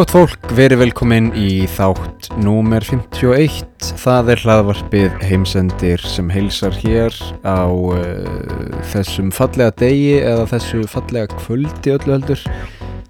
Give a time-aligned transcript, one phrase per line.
[0.00, 3.66] Gott fólk, verið velkomin í þátt númer 51.
[4.00, 7.12] Það er hlaðvarpið heimsendir sem heilsar hér
[7.44, 7.98] á uh,
[8.94, 12.46] þessum fallega degi eða þessu fallega kvöldi öllu heldur.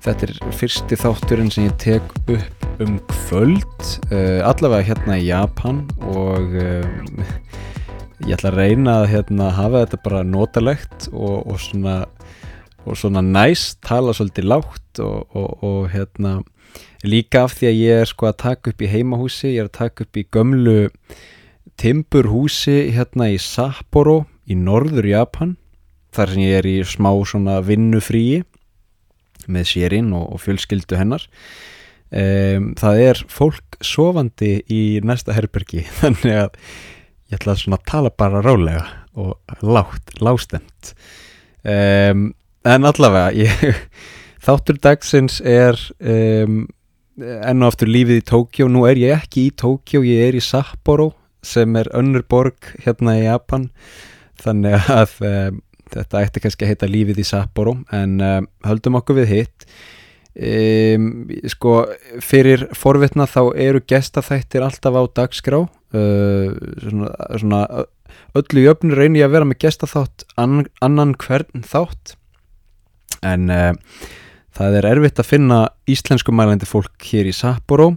[0.03, 5.85] Þetta er fyrsti þátturinn sem ég tek upp um kvöld, uh, allavega hérna í Japan
[6.11, 7.25] og uh,
[8.27, 12.01] ég ætla að reyna að hérna, hafa þetta bara notalegt og, og svona
[12.99, 16.41] svona næst, tala svolítið lágt og, og, og hérna
[17.07, 19.79] líka af því að ég er sko að taka upp í heimahúsi, ég er að
[19.79, 20.79] taka upp í gömlu
[21.81, 25.57] timburhúsi hérna í Sapporo í norður Japan
[26.15, 28.43] þar sem ég er í smá svona vinnufríi
[29.51, 31.25] með sérinn og, og fjölskyldu hennar.
[32.11, 36.57] Um, það er fólk sofandi í næsta herbergi þannig að
[37.31, 38.83] ég ætla að svona tala bara rálega
[39.15, 40.91] og lágt, lástemt
[41.63, 42.33] um,
[42.67, 43.79] en allavega ég,
[44.45, 46.63] þáttur dagsins er um,
[47.21, 50.45] enn og aftur lífið í Tókjó nú er ég ekki í Tókjó, ég er í
[50.45, 51.13] Sapporo
[51.45, 53.71] sem er önnur borg hérna í Japan.
[54.41, 59.23] Þannig að um, þetta ætti kannski að heita lífið í Sapporo en um, höldum okkur
[59.23, 59.67] við hitt.
[61.51, 61.73] Sko
[62.23, 65.65] fyrir forvitna þá eru gestaþættir alltaf á dagskrá.
[65.91, 67.61] Uh, svona, svona
[68.39, 72.15] öllu jöfnur reynir ég að vera með gestaþátt annan hvern þátt.
[73.27, 73.75] En uh,
[74.57, 75.61] það er erfitt að finna
[75.91, 77.95] íslensku mælandi fólk hér í Sapporo.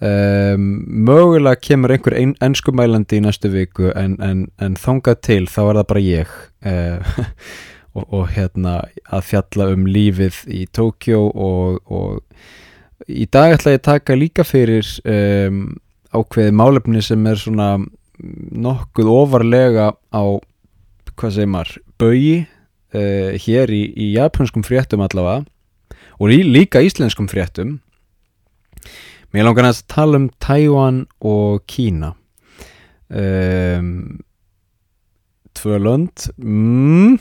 [0.00, 5.42] Um, mögulega kemur einhver ein, ennsku mælandi í næstu viku en, en, en þangað til
[5.44, 6.30] þá er það bara ég
[6.70, 7.18] uh,
[7.98, 8.78] og, og hérna
[9.12, 14.46] að fjalla um lífið í Tókjó og, og í dag ætla ég að taka líka
[14.48, 15.66] fyrir um,
[16.16, 17.74] ákveði málefni sem er svona
[18.20, 20.24] nokkuð ofarlega á
[21.12, 25.44] hvað segir maður, bögi uh, hér í, í japanskum fréttum allavega
[26.20, 27.78] og lí, líka íslenskum fréttum.
[29.32, 32.12] Mér langar að tala um Taiwan og Kína.
[33.08, 34.20] Um,
[35.56, 36.26] tvö lönd.
[36.36, 37.16] Mm,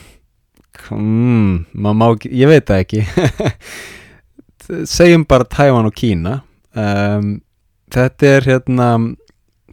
[0.91, 3.05] mm, má, ég veit það ekki.
[4.97, 6.41] Segjum bara Taiwan og Kína.
[6.75, 7.39] Um,
[7.93, 8.89] þetta er hérna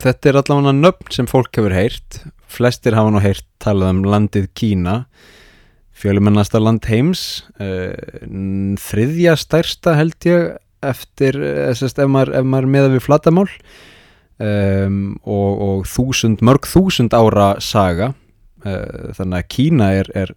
[0.02, 2.22] þetta er allavega nöfn sem fólk hefur heyrt.
[2.46, 5.00] Flestir hafa nú heyrt talað um landið Kína
[5.96, 7.96] fjölumennasta land heims uh,
[8.82, 10.54] þriðja stærsta held ég
[10.86, 11.38] eftir,
[11.74, 18.12] sest, ef maður, maður meða við flatamál um, og, og þúsund, mörg þúsund ára saga.
[18.66, 20.34] Uh, þannig að Kína er, er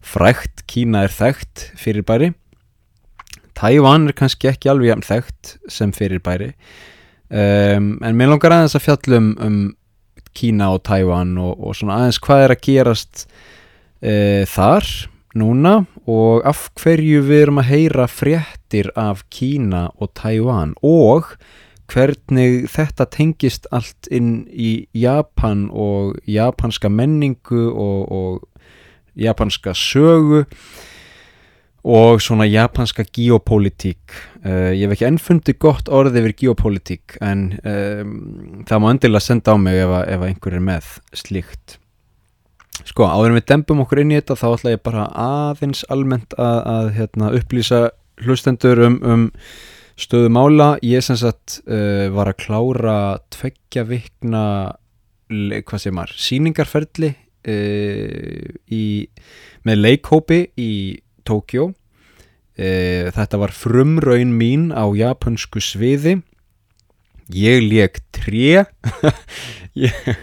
[0.00, 2.32] frækt, Kína er þekkt fyrir bæri
[3.60, 6.50] Tævan er kannski ekki alveg jæfn þekkt sem fyrir bæri
[7.28, 9.58] um, en mér langar aðeins að fjallum um
[10.36, 13.26] Kína og Tævan og, og svona aðeins hvað er að gerast
[14.02, 14.86] e, þar
[15.38, 15.74] núna
[16.10, 21.36] og af hverju við erum að heyra fréttir af Kína og Tævan og
[21.90, 28.70] hvernig þetta tengist allt inn í Japan og japanska menningu og, og
[29.18, 30.44] japanska sögu
[31.80, 34.12] og svona japanska geopolítík.
[34.44, 38.16] Uh, ég hef ekki ennfundi gott orð yfir geopolítík en um,
[38.68, 41.78] það má endilega senda á mig ef, ef einhver er með slíkt
[42.88, 46.60] Sko, áður við dempum okkur inn í þetta þá ætla ég bara aðeins almennt að,
[46.74, 47.80] að hérna, upplýsa
[48.24, 49.26] hlustendur um, um
[50.00, 50.70] stöðu mála.
[50.86, 52.96] Ég sem sagt uh, var að klára
[53.32, 54.44] tveggja vikna,
[55.30, 58.86] hvað sé maður, síningarferðli uh, í,
[59.68, 60.72] með leikhópi í
[61.28, 61.70] Tókjó.
[62.60, 66.18] Uh, þetta var frumraun mín á japansku sviði.
[67.30, 68.64] Ég leik tré.
[69.86, 70.16] ég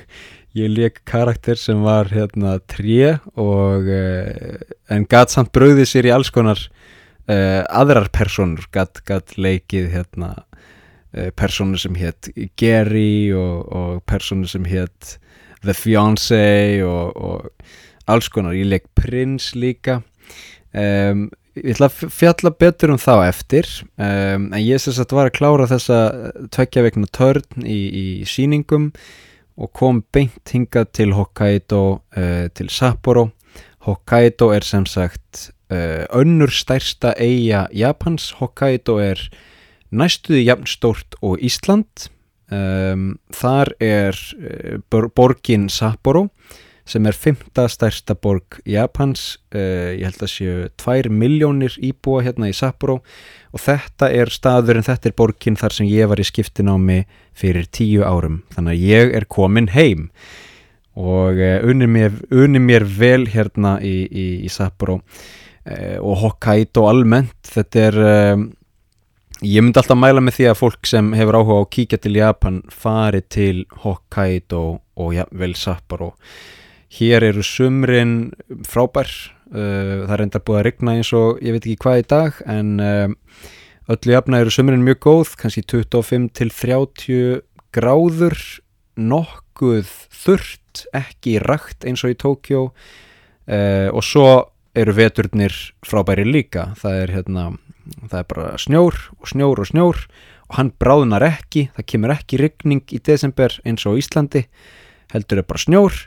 [0.57, 4.57] ég leik karakter sem var hérna tré og uh,
[4.94, 6.59] en gatt samt bröðið sér í alls konar
[7.29, 14.68] uh, aðrar personur gatt leikið hérna uh, personur sem hétt Gary og, og personur sem
[14.68, 15.18] hétt
[15.65, 20.01] The Fiancé og, og alls konar, ég leik Prince líka.
[20.71, 21.27] Um,
[21.57, 23.69] ég ætla að fjalla betur um þá eftir.
[23.98, 26.00] Um, en ég sess að var að klára þessa
[26.54, 28.92] tveggja vegna törn í, í síningum
[29.57, 33.30] og kom beint hingað til Hokkaido uh, til Sapporo.
[33.88, 38.31] Hokkaido er sem sagt uh, önnur stærsta eiga Japans.
[38.39, 39.21] Hokkaido er
[39.89, 42.09] næstuði jafnstórt og Ísland.
[42.48, 46.30] Um, þar er uh, borgin Sapporo
[46.88, 49.33] sem er fymta stærsta borg Japans.
[49.51, 53.01] Ég held að séu 2 miljónir íbúa hérna í Sapporo.
[53.01, 56.75] og þetta er staður en þetta er borgin þar sem ég var í skiptin á
[56.75, 57.07] mig
[57.38, 58.41] fyrir tíu árum.
[58.55, 60.09] Þannig að ég er komin heim.
[60.97, 64.99] Og uh, unni, mér, unni mér vel hérna í, í, í Sapporo.
[65.67, 68.45] Uh, og Hokkaido almennt þetta er uh,
[69.44, 72.15] ég myndi alltaf mæla með því að fólk sem hefur áhuga á að kíkja til
[72.17, 74.63] Japan fari til Hokkaido
[74.97, 76.13] og jafnvel Sapporo.
[76.97, 78.31] Hér eru sumrin
[78.65, 79.11] frábær
[79.51, 82.71] það er enda búið að rigna eins og ég veit ekki hvað í dag en
[82.83, 83.11] uh,
[83.94, 87.41] öllu jafna eru sumrin mjög góð kannski 25 til 30
[87.75, 88.38] gráður
[88.97, 94.27] nokkuð þurrt ekki rakt eins og í Tókjó uh, og svo
[94.77, 95.55] eru veturnir
[95.85, 96.71] frábæri líka.
[96.77, 97.45] Það er hérna
[98.09, 100.01] það er bara snjór og snjór og snjór
[100.47, 104.45] og hann bráðnar ekki, það kemur ekki rigning í desember eins og Íslandi
[105.13, 105.97] heldur er bara snjór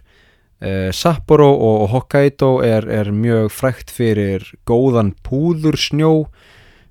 [0.92, 6.26] Sapporo og, Hokkaido er, er mjög frækt fyrir góðan púðursnjó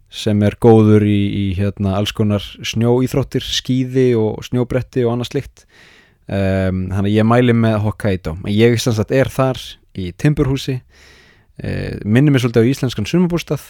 [0.10, 5.66] sem er góður í, í hérna, alls konar snjóýþróttir, skýði og snjóbretti og annað slikt
[6.25, 8.36] um, þannig að ég mæli með Hokkaido.
[8.50, 8.80] Ég
[9.13, 9.62] er þar
[9.94, 10.80] í Timburhúsi.
[11.62, 13.69] Uh, minnum ég svolítið á íslenskan sumabústað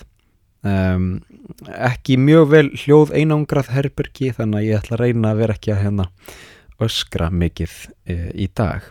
[0.62, 1.18] um,
[1.66, 5.74] ekki mjög vel hljóð einangrað herbergi þannig að ég ætla að reyna að vera ekki
[5.74, 6.06] að hérna
[6.86, 8.86] öskra mikið uh, í dag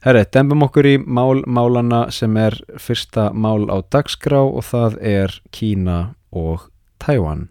[0.00, 5.34] Herri, dembum okkur í mál málana sem er fyrsta mál á dagskrá og það er
[5.52, 7.50] Kína og Taiwan.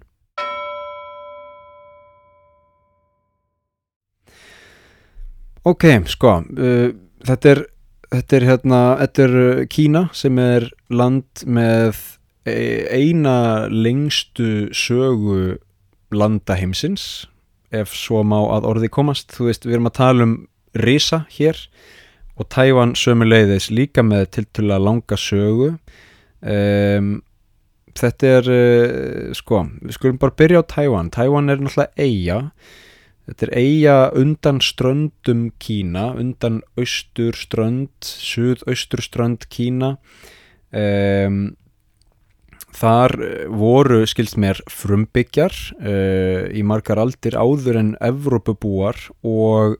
[5.61, 6.89] Ok, sko, uh,
[7.29, 7.61] þetta, er,
[8.15, 12.01] þetta er hérna, þetta er uh, Kína sem er land með
[12.49, 12.57] e,
[12.89, 15.59] eina lengstu sögu
[16.09, 17.27] landaheimsins,
[17.69, 19.37] ef svo má að orði komast.
[19.37, 20.37] Þú veist, við erum að tala um
[20.73, 21.61] risa hér
[22.39, 25.73] og Taiwan sömuleiðis líka með tiltula langa sögu.
[26.39, 27.17] Um,
[27.99, 32.37] þetta er uh, sko, við skulum bara byrja á Tæwan Tæwan er náttúrulega eiga
[33.29, 39.97] þetta er eiga undan ströndum Kína, undan austur strönd, suðaustur strönd Kína.
[40.69, 41.57] Um,
[42.79, 43.15] þar
[43.51, 49.79] voru skilst mér frumbyggjar uh, í margar aldir áður en Evrópubúar og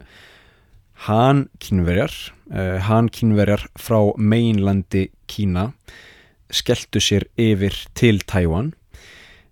[1.08, 2.12] hann kínverjar
[2.52, 5.72] uh, hann kínverjar frá mainlandi Kína
[6.50, 8.74] skelltu sér yfir til Tæwan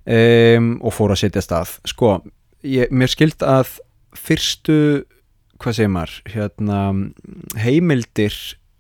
[0.08, 2.18] um, og fóru að setja stað sko,
[2.66, 3.78] ég, mér skild að
[4.18, 5.06] fyrstu,
[5.62, 6.80] hvað segir maður hérna,
[7.62, 8.38] heimildir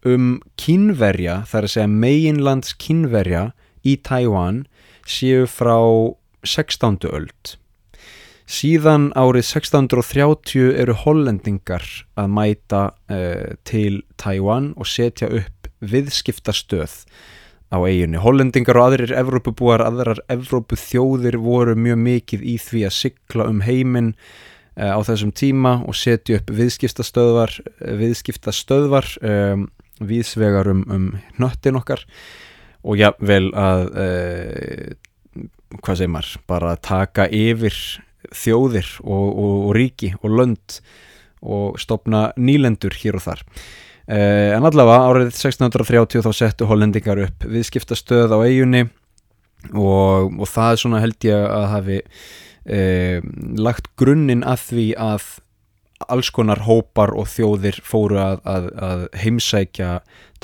[0.08, 3.52] um kínverja þar að segja meginlands kínverja
[3.86, 4.66] í Tæwan
[5.08, 5.78] séu frá
[6.48, 7.06] 16.
[7.12, 7.58] öld
[8.48, 11.84] síðan árið 1630 eru hollendingar
[12.18, 17.04] að mæta uh, til Tæwan og setja upp viðskiptastöð
[17.68, 18.20] á eiginni.
[18.24, 23.60] Hollendingar og aðrir Evrópubúar, aðrar Evrópu þjóðir voru mjög mikið í því að sykla um
[23.68, 27.60] heiminn uh, á þessum tíma og setja upp viðskiptastöðvar,
[28.00, 29.68] viðskiptastöðvar um,
[30.00, 32.04] viðsvegar um, um hnöttin okkar
[32.88, 34.92] og já, vel að uh,
[35.84, 37.76] hvað segir maður, bara taka yfir
[38.36, 40.80] þjóðir og, og, og ríki og lönd
[41.48, 43.44] og stopna nýlendur hér og þar.
[44.08, 48.86] Uh, en allavega árið 1630 þá settu hollendingar upp viðskiptastöð á eigunni
[49.74, 53.28] og, og það er svona held ég að hafi uh,
[53.60, 55.28] lagt grunninn að því að
[56.14, 59.92] alls konar hópar og þjóðir fóru að, að, að heimsækja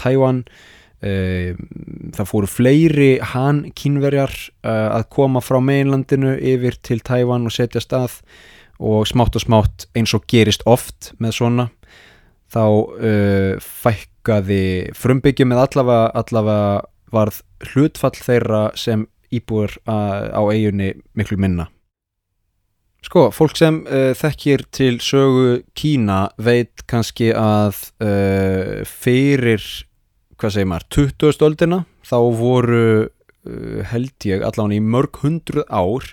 [0.02, 0.62] Tæwan uh,
[1.04, 4.32] það fóru fleiri hann kínverjar
[4.64, 8.22] að koma frá meginlandinu yfir til Tæwan og setja stað
[8.80, 11.68] og smátt og smátt eins og gerist oft með svona
[12.54, 16.82] þá uh, fækkaði frumbyggjum eða allavega, allavega
[17.14, 17.42] varð
[17.72, 21.68] hlutfall þeirra sem íbúur á eiginni miklu minna.
[23.04, 29.66] Sko, fólk sem uh, þekkir til sögu Kína veit kannski að uh, fyrir,
[30.44, 31.46] hvað segir maður, 20.
[31.48, 36.10] öldina þá voru uh, held ég allavega í mörg hundruð ár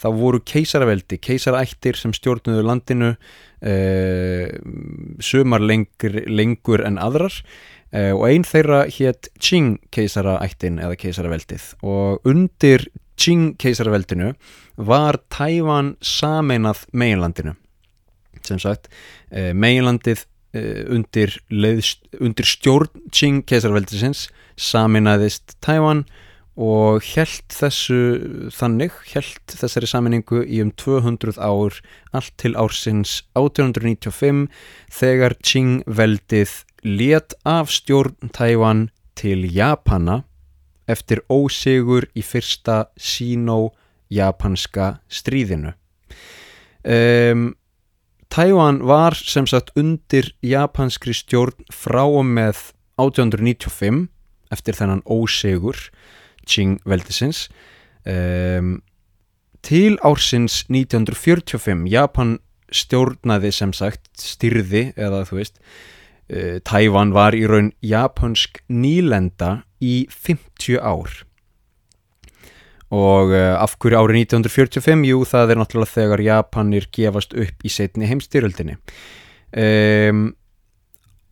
[0.00, 4.46] þá voru keisaraveldi, keisarættir sem stjórnuðu landinu uh,
[5.24, 12.28] sumar lengur, lengur en aðrar uh, og einn þeirra hétt Qing keisaraættin eða keisaraveldið og
[12.28, 12.88] undir
[13.20, 14.34] Qing keisaraveldinu
[14.80, 17.56] var Tævan sameinað meginlandinu
[18.44, 24.28] sem sagt uh, meginlandið undir, leiðst, undir stjórn Qing keisaraveldisins
[24.58, 26.04] sameinaðist Tævan
[26.60, 31.78] og held þessu þannig, held þessari saminningu í um 200 ár
[32.12, 34.48] allt til ársins 1895
[34.92, 40.24] þegar Qing veldið let af stjórn Tævan til Japana
[40.90, 45.74] eftir ósegur í fyrsta síno-japanska stríðinu.
[46.80, 47.52] Um,
[48.30, 52.60] Tævan var sem sagt undir japanskri stjórn frá og með
[53.00, 54.04] 1895
[54.54, 55.78] eftir þennan ósegur
[56.46, 57.48] Qing veldisins.
[58.06, 58.80] Um,
[59.66, 62.38] til ársins 1945 Japan
[62.70, 65.58] stjórnaði sem sagt styrði eða þú veist
[66.30, 71.18] uh, Tævan var í raun japansk nýlenda í 50 ár
[72.90, 77.72] og uh, af hverju árið 1945 jú það er náttúrulega þegar Japanir gefast upp í
[77.72, 78.76] setni heimstyröldinni
[79.54, 80.30] um,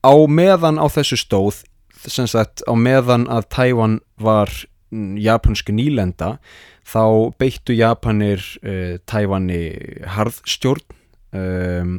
[0.06, 1.64] á meðan á þessu stóð
[1.98, 4.52] sem sagt á meðan að Tævan var
[4.90, 6.36] japanski nýlenda
[6.88, 9.62] þá beittu Japanir uh, Tævani
[10.14, 10.84] harðstjórn
[11.36, 11.98] um,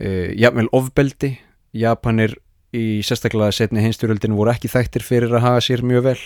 [0.00, 1.36] uh, jafnvel ofbeldi.
[1.76, 2.36] Japanir
[2.76, 6.20] í sérstaklega setni heimstyröldin voru ekki þekktir fyrir að haga sér mjög vel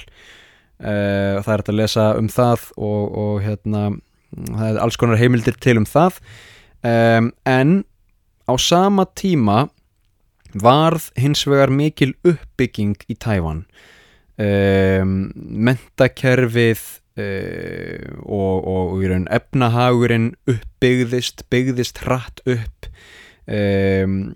[0.80, 3.84] uh, það er að lesa um það og, og hérna
[4.30, 6.20] það er alls konar heimildir til um það.
[6.80, 7.82] Um, en
[8.48, 9.68] á sama tíma
[10.54, 13.64] varð hins vegar mikil uppbygging í Tævan
[14.40, 16.82] um, mentakerfið
[17.20, 22.88] uh, og, og í raun efnahagurinn uppbyggðist byggðist hratt upp.
[23.50, 24.32] Um,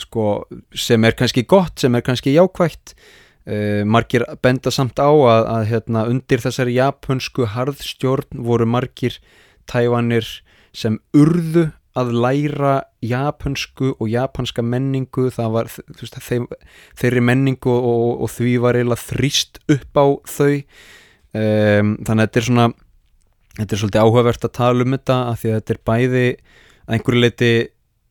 [0.00, 0.44] sko,
[0.76, 2.96] sem er kannski gott, sem er kannski jákvægt
[3.46, 9.18] uh, margir benda samt á að, að hérna, undir þessari japansku harðstjórn voru margir
[9.70, 10.28] tævanir
[10.76, 15.30] sem urðu að læra japansku og japanska menningu.
[15.32, 16.44] Var veist, þeim,
[16.98, 20.52] þeirri menningu og, og því var eiginlega þrýst upp á þau.
[21.36, 22.66] Um, þannig að þetta er svona
[23.56, 26.26] þetta er svolítið áhugavert að tala um þetta af því að þetta er bæði
[26.86, 27.50] að einhverju leiti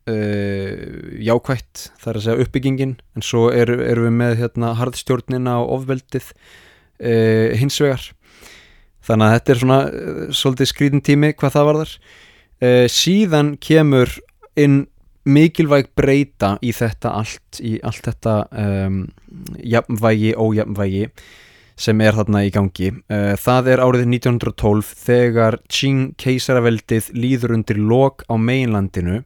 [0.10, 5.80] uh, jákvætt þar að segja uppbyggingin en svo erum er við með hérna, harðstjórnina og
[5.80, 8.10] ofveldið uh, hins vegar.
[9.06, 11.98] Þannig að þetta er svona uh, svolítið skrítin tími hvað það var þar
[12.88, 14.10] síðan kemur
[14.58, 14.86] inn
[15.28, 19.02] mikilvæg breyta í þetta allt í allt þetta um,
[19.60, 21.10] jafnvægi, ójafnvægi
[21.76, 22.94] sem er þarna í gangi.
[23.44, 29.20] Það er árið 1912 þegar Qing keisaraveldið líður undir lok á meginlandinu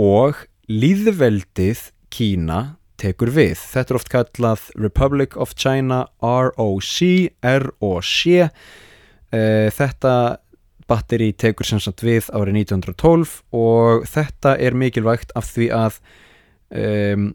[0.00, 3.58] og líðveldið Kína tekur við.
[3.58, 6.98] Þetta er oft kallað Republic of China ROC
[7.42, 10.14] ROC uh, þetta
[10.88, 15.98] batteri tekur sem sagt við árið 1912 og þetta er mikilvægt af því að
[16.76, 17.30] um,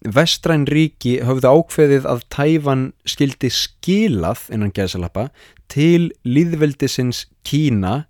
[0.00, 5.28] vestræn ríki höfðu ákveðið að Tæfan skildi skilað innan gæðsalappa
[5.70, 8.06] til líðveldisins Kína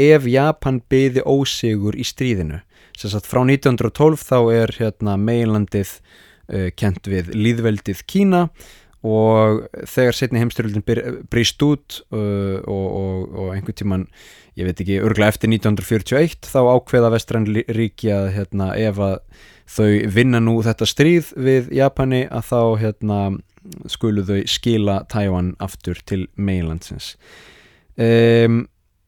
[0.00, 2.60] ef Japan byði ósigur í stríðinu.
[2.96, 5.98] Sagt frá 1912 þá er hérna meilandið
[6.48, 8.46] uh, kent við líðveldið Kína
[9.06, 10.84] og þegar setni heimstyrjöldin
[11.30, 14.06] brýst út uh, og, og, og einhvern tíman,
[14.58, 19.18] ég veit ekki, örgla eftir 1941 þá ákveða vestræn ríki að hérna, ef að
[19.76, 23.20] þau vinna nú þetta stríð við Japani að þá hérna,
[23.90, 27.14] skulu þau skila Tævan aftur til meilandsins.
[27.96, 28.64] Um,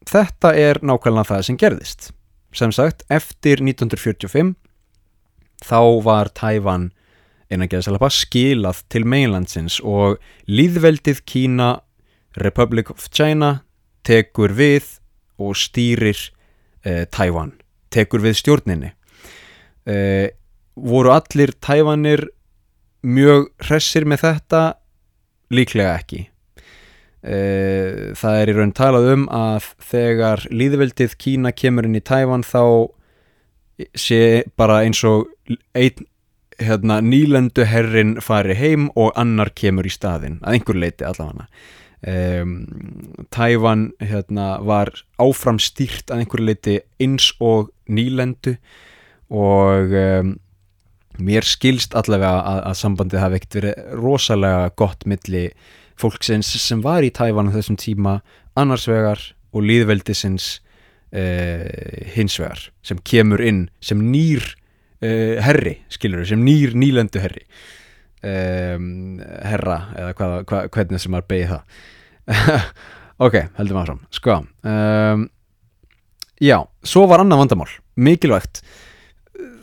[0.08, 2.10] þetta er nákvæmlega það sem gerðist.
[2.58, 4.56] Sem sagt, eftir 1945
[5.62, 6.88] þá var Tævan
[7.52, 10.16] innan geðsalapa skilað til mainlandsins og
[10.50, 11.68] líðveldið Kína
[12.42, 13.60] Republic of China
[14.06, 14.88] tekur við
[15.38, 16.18] og stýrir
[16.82, 17.54] eh, Tævan,
[17.94, 18.90] tekur við stjórninni.
[19.86, 20.34] Eh,
[20.74, 22.26] voru allir Tævanir
[23.06, 24.64] mjög hressir með þetta?
[25.54, 26.26] Líklega ekki
[27.18, 32.62] það er í raun talað um að þegar líðveldið Kína kemur inn í Tævan þá
[33.98, 35.26] sé bara eins og
[35.74, 36.06] einn
[36.58, 41.46] hérna, nýlendu herrin fari heim og annar kemur í staðin að einhver leiti allavega.
[41.98, 42.52] Um,
[43.34, 48.56] Tævan hérna, var áfram stýrt að einhver leiti eins og nýlendu
[49.34, 50.36] og um,
[51.18, 55.48] mér skilst allavega að, að sambandið hafi ekkert verið rosalega gott milli
[56.00, 58.18] fólksins sem var í Tævan á þessum tíma
[58.58, 59.22] annars vegar
[59.54, 60.58] og líðveldisins
[61.14, 61.64] uh,
[62.14, 64.44] hins vegar sem kemur inn sem nýr
[65.02, 67.44] uh, herri, skilur sem nýr nýlendu herri.
[68.18, 71.82] Um, herra eða hvað, hvað, hvernig sem maður beigði það.
[73.18, 74.34] Ok, heldum að fram sko
[74.70, 75.22] um,
[76.38, 78.60] já, svo var annað vandamál mikilvægt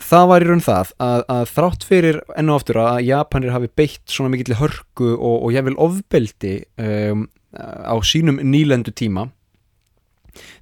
[0.06, 3.72] það var í raun það að, að þrátt fyrir enn og aftur að Japanir hafi
[3.82, 9.30] beitt svona mikill hörku og, og ég vil ofbeldi um, á sínum nýlendu tíma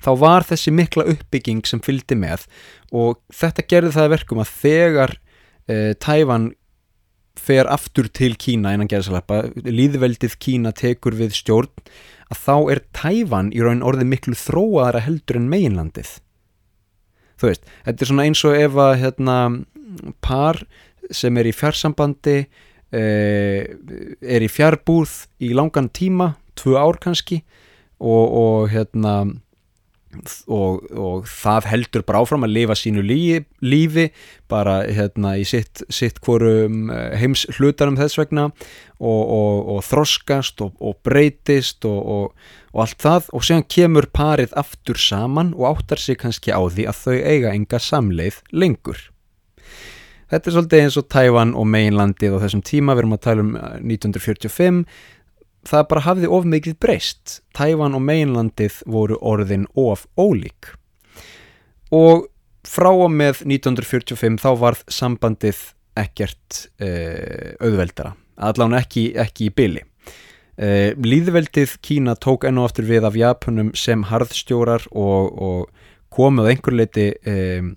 [0.04, 2.46] þá var þessi mikla uppbygging sem fylgdi með
[2.94, 6.52] og þetta gerði það verkum að þegar uh, Tæfan
[7.40, 11.72] fer aftur til Kína innan gerðsalappa, líðveldið Kína tekur við stjórn,
[12.30, 16.20] að þá er Tæfan í raun orðið miklu þróaðara heldur en meginlandið
[17.40, 19.38] þú veist, þetta er svona eins og ef að hérna,
[20.24, 20.63] par
[21.13, 22.38] sem er í fjarsambandi
[22.94, 23.74] eh,
[24.22, 27.42] er í fjarbúð í langan tíma, tvö ár kannski
[28.00, 29.16] og, og hérna
[30.48, 34.08] og, og það heldur bara áfram að lifa sínu lífi, lífi
[34.51, 41.00] bara hérna í sitt, sitt hvorum heims hlutarum þess vegna og, og, og þroskast og
[41.05, 42.34] breytist og
[42.74, 43.32] allt það.
[43.34, 47.55] Og séðan kemur parið aftur saman og áttar sig kannski á því að þau eiga
[47.55, 49.10] enga samleið lengur.
[50.34, 53.43] Þetta er svolítið eins og Tævan og Mainlandið á þessum tíma, við erum að tala
[53.43, 53.51] um
[53.86, 54.79] 1945
[55.67, 57.39] það bara hafði of mikið breyst.
[57.55, 60.74] Tævan og Mainlandið voru orðin of ólík.
[61.93, 62.27] Og
[62.67, 65.63] frá og með 1945 þá varð sambandið
[66.00, 68.15] ekkert uh, auðveldara.
[68.43, 69.84] Allan ekki, ekki í byli
[70.58, 76.51] uh, Líðveldið Kína tók enn og aftur við af Japunum sem harðstjórar og, og komuð
[76.51, 77.74] einhver leiti um,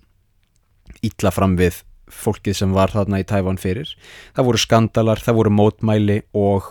[1.05, 3.89] ítla fram við fólkið sem var þarna í Tævan fyrir.
[4.35, 6.69] Það voru skandalar, það voru mótmæli og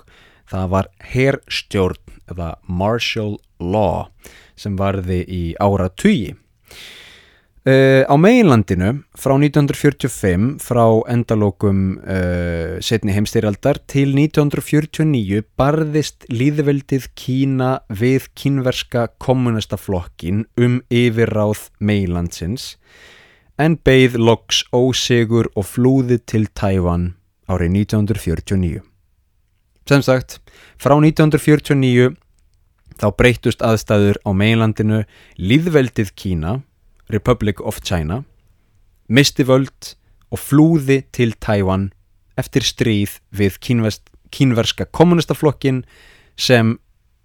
[0.50, 4.08] það var herrstjórn eða martial law
[4.58, 6.34] sem varði í ára tugi.
[7.66, 17.10] Uh, eh, á meginlandinu frá 1945 frá endalókum uh, setni heimstyrjaldar til 1949 barðist líðveldið
[17.18, 22.76] Kína við kínverska kommunistaflokkin um yfirráð meginlandsins
[23.58, 27.16] en beigð loks ósegur og flúði til Tævan
[27.50, 28.95] árið 1949.
[29.86, 30.40] Sem sagt,
[30.82, 32.16] frá 1949
[32.98, 35.04] þá breytust aðstæður á meginlandinu
[35.38, 36.56] líðveldið Kína,
[37.12, 38.24] Republic of China,
[39.06, 39.94] misti völd
[40.34, 41.92] og flúði til Tæwan
[42.40, 45.84] eftir stríð við kínvest, kínverska kommunistaflokkin
[46.34, 46.74] sem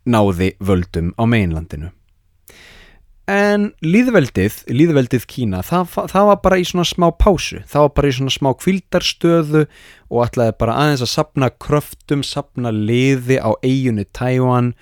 [0.06, 1.89] náði völdum á meginlandinu
[3.30, 7.62] en líðveldið, líðveldið Kína það, það var bara í svona smá pásu.
[7.70, 9.63] Það var bara í svona smá kvildarstöðu
[10.10, 14.74] og ætlaði bara aðeins að sapna kröftum, sapna liði á eiginu Tæwan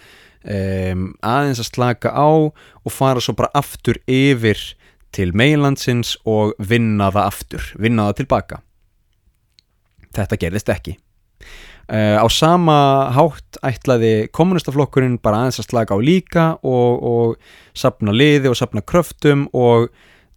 [0.44, 4.62] um, aðeins að slaka á og fara svo bara aftur yfir
[5.16, 8.63] til meilandsins og vinna það aftur, vinna það tilbaka.
[10.16, 11.00] Þetta gerðist ekki
[11.89, 17.32] Uh, á sama hátt ætlaði kommunistaflokkurinn bara aðeins að slaka á líka og, og
[17.73, 19.88] sapna liði og sapna kröftum og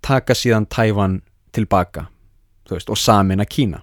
[0.01, 1.19] taka síðan Tæfan
[1.53, 2.07] tilbaka
[2.73, 3.83] veist, og samina Kína.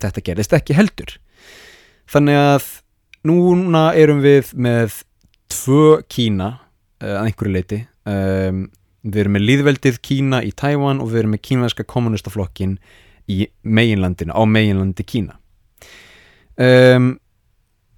[0.00, 1.12] Þetta gerist ekki heldur.
[2.08, 2.70] Þannig að
[3.28, 5.02] núna erum við með
[5.52, 8.64] tvö Kína uh, að einhverju leiti um,
[9.04, 12.78] við erum með líðveldið Kína í Tæfan og við erum með kínverðska kommunistaflokkin
[13.28, 15.36] í meginlandinu, á meginlandi Kína
[16.60, 17.12] um,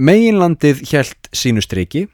[0.02, 2.06] meginlandið hjælt sínu streiki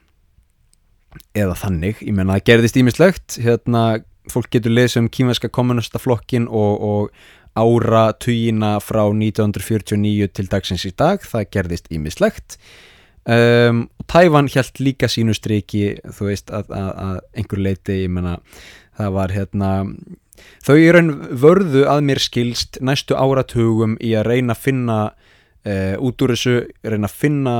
[1.36, 3.82] eða þannig, ég menna það gerðist ímislegt hérna,
[4.30, 10.92] fólk getur lesið um kýmverska kommunistaflokkin og, og ára tugina frá 1949 til dagsins í
[10.92, 12.58] dag, það gerðist ímislegt
[13.24, 18.12] um, og Tævan hjælt líka sínu streiki þú veist að, að, að einhver leiti ég
[18.12, 18.38] menna
[18.98, 19.72] það var hérna
[20.64, 24.98] þau í raun vörðu að mér skilst næstu áratugum í að reyna að finna
[25.66, 26.54] uh, út úr þessu
[26.86, 27.56] reyna að finna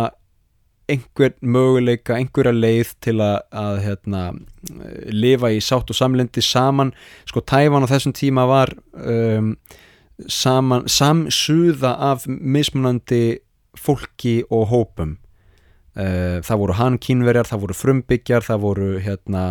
[0.89, 4.23] einhver möguleika, einhverja leið til að, að hérna,
[5.13, 6.95] lifa í sátt og samlendi saman.
[7.29, 9.51] Sko Tævan á þessum tíma var um,
[10.25, 13.43] saman, samsuða af mismunandi
[13.77, 15.19] fólki og hópum.
[15.93, 19.45] Uh, það voru hankínverjar, það voru frumbyggjar það voru hérna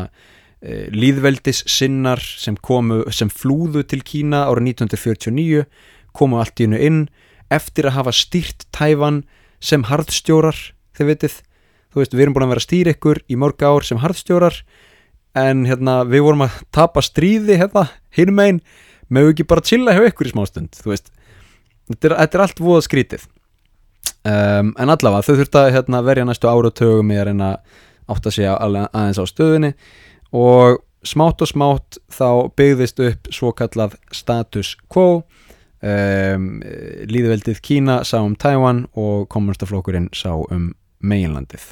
[0.89, 5.67] líðveldis sinnar sem komu sem flúðu til Kína árið 1949
[6.17, 7.03] komu allt í hennu inn
[7.53, 9.21] eftir að hafa stýrt Tæfan
[9.63, 10.57] sem harðstjórar
[10.97, 11.38] þið vitið,
[11.93, 14.60] þú veist við erum búin að vera að stýra ykkur í mörg ár sem harðstjórar
[15.38, 18.62] en hérna við vorum að tapa stríði hérna, hinum einn
[19.13, 21.12] með ekki bara chilla hjá ykkur í smástund þú veist,
[21.91, 23.27] þetta er, þetta er allt voða skrítið.
[24.27, 27.51] Um, en allavega þau þurft að hérna, verja næstu áratögum í að reyna
[28.12, 29.71] átt að segja aðeins á stöðunni.
[30.36, 35.23] Og smátt og smátt þá byggðist upp svo kallað status quo
[35.81, 36.47] um,
[37.11, 41.71] Líðveldið Kína sá um Tæwan og kommunistaflokkurinn sá um meginlandið.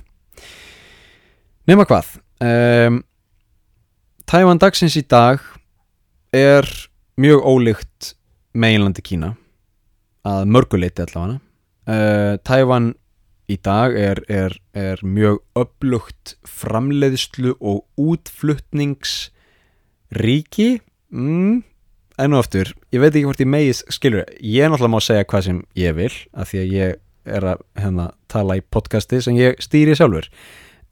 [1.65, 2.11] Nefna hvað
[2.45, 3.01] um,
[4.25, 5.41] Tæwan dagsins í dag
[6.35, 6.65] er
[7.21, 8.15] mjög ólíkt
[8.57, 9.35] meginlandi Kína
[10.25, 11.39] að mörguleiti allavega.
[11.85, 12.95] Uh, Tæwan
[13.51, 20.81] í dag er, er, er mjög upplugt framleiðslu og útflutningsríki.
[21.13, 21.63] Mm,
[22.21, 25.27] enn og aftur, ég veit ekki hvort ég megis skilur, ég er náttúrulega má segja
[25.27, 29.37] hvað sem ég vil, af því að ég er að hérna, tala í podcasti sem
[29.39, 30.29] ég stýri sjálfur.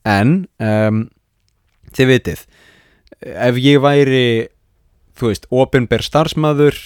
[0.09, 1.05] En um,
[1.95, 2.45] þið vitið
[3.23, 4.25] ef ég væri
[5.17, 6.77] þú veist, ofinber starfsmæður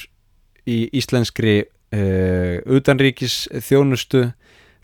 [0.67, 4.27] í íslenskri uh, utanríkis þjónustu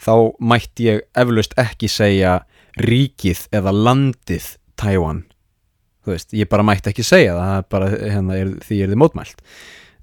[0.03, 2.39] þá mætti ég eflaust ekki segja
[2.79, 5.21] ríkið eða landið Tæwan
[6.03, 8.93] þú veist, ég bara mætti ekki segja það, það er bara, hérna, er, því er
[8.93, 9.41] þið mótmælt.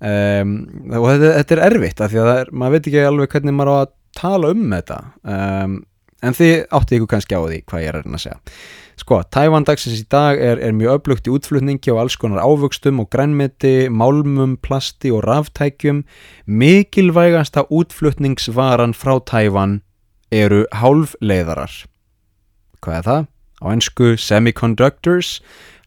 [0.00, 0.52] Um,
[0.96, 3.72] og þetta, þetta er erfitt af því að er, maður veit ekki alveg hvernig maður
[3.72, 5.00] á að tala um þetta.
[5.36, 5.74] Um,
[6.20, 8.38] en þið átti ykkur kannski á því hvað ég er að segja.
[9.00, 13.00] Sko, Tævan dagsins í dag er, er mjög öflugt í útflutningi og alls konar ávöxtum
[13.00, 16.02] og grænmeti, málmum, plasti og ráftækjum
[16.44, 19.78] mikilvægasta útflutningsvaran frá Tævan
[20.28, 21.72] eru hálfleiðarar.
[22.84, 23.28] Hvað er það?
[23.60, 25.38] á ennsku semiconductors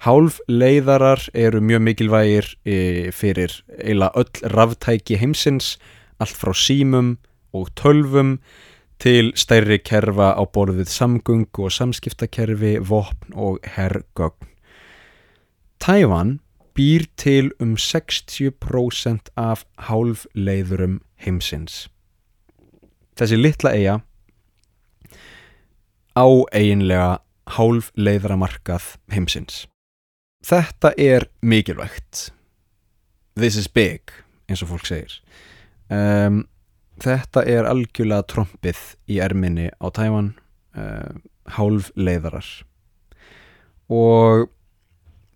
[0.04, 2.76] hálfleiðarar eru mjög mikilvægir e,
[3.16, 5.78] fyrir eila öll ráftæki heimsins
[6.20, 7.16] allt frá símum
[7.56, 8.38] og tölvum
[9.00, 14.48] til stærri kerfa á borðið samgöngu og samskiptakerfi, vopn og herrgögn.
[15.80, 16.40] Tævan
[16.76, 21.90] býr til um 60% af hálfleiðurum heimsins.
[23.20, 24.00] Þessi litla eiga
[26.16, 27.20] á eiginlega
[27.58, 29.68] hálfleiðramarkað heimsins.
[30.44, 32.32] Þetta er mikilvægt.
[33.40, 34.12] This is big,
[34.50, 35.20] eins og fólk segir.
[35.90, 36.44] Um,
[37.02, 40.34] Þetta er algjörlega trompið í erminni á Tævan
[40.78, 41.16] uh,
[41.58, 42.46] hálf leiðarar
[43.92, 44.46] og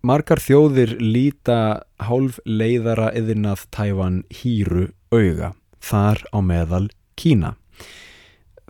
[0.07, 5.51] margar þjóðir líta hálf leiðara yðurnað Tævan hýru auga
[5.83, 6.85] þar á meðal
[7.17, 7.55] Kína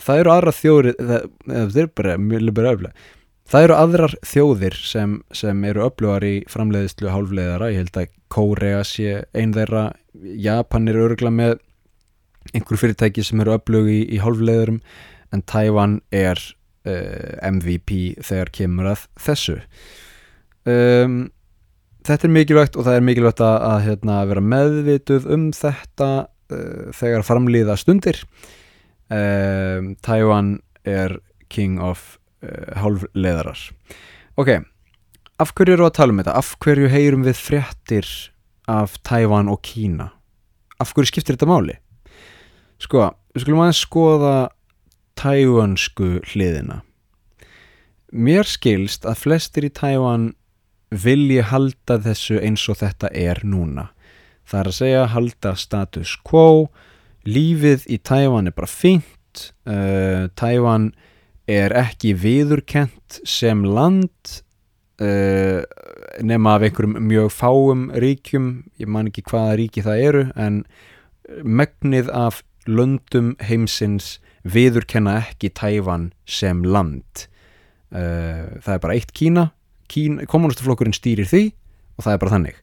[0.01, 2.95] það eru aðra þjóðir það er bara mjög öflega
[3.47, 8.81] það eru aðrar þjóðir sem, sem eru öflugar í framleiðislu hálfleiðara, ég held að Kórea
[8.83, 9.89] sé einn þeirra,
[10.35, 11.53] Japan er örgla með
[12.53, 14.81] einhverju fyrirtæki sem eru öflug í, í hálfleðurum
[15.35, 19.57] en Taiwan er uh, eh, MVP þegar kemur að þessu.
[20.67, 21.17] Um,
[22.07, 26.87] þetta er mikilvægt og það er mikilvægt að, að hérna, vera meðvituð um þetta uh,
[26.95, 28.23] þegar framlýða stundir.
[29.07, 30.57] Um, Taiwan
[30.87, 31.19] er
[31.51, 32.17] king of
[32.77, 33.61] hálfleðarar
[34.37, 34.51] ok,
[35.41, 36.37] af hverju eru að tala um þetta?
[36.37, 38.11] af hverju heyrum við fréttir
[38.67, 40.11] af Taiwan og Kína?
[40.81, 41.77] af hverju skiptir þetta máli?
[42.81, 44.35] Sko, við skulum aðeins skoða
[45.17, 46.81] tævansku hliðina.
[48.13, 50.29] Mér skilst að flestir í Tævan
[50.93, 53.89] vilji halda þessu eins og þetta er núna.
[54.47, 56.69] Það er að segja halda status quo,
[57.27, 61.05] lífið í Tævan er bara fint, uh, Tævan er
[61.47, 64.41] ekki viðurkent sem land
[64.99, 65.63] uh,
[66.23, 70.63] nema af einhverjum mjög fáum ríkjum, ég man ekki hvaða ríki það eru, en
[71.43, 77.27] megnið af löndum heimsins viðurkenna ekki Tæfan sem land.
[77.91, 79.49] Uh, það er bara eitt Kína,
[79.87, 81.45] Kína kommunistaflokkurinn stýrir því
[81.95, 82.59] og það er bara þannig.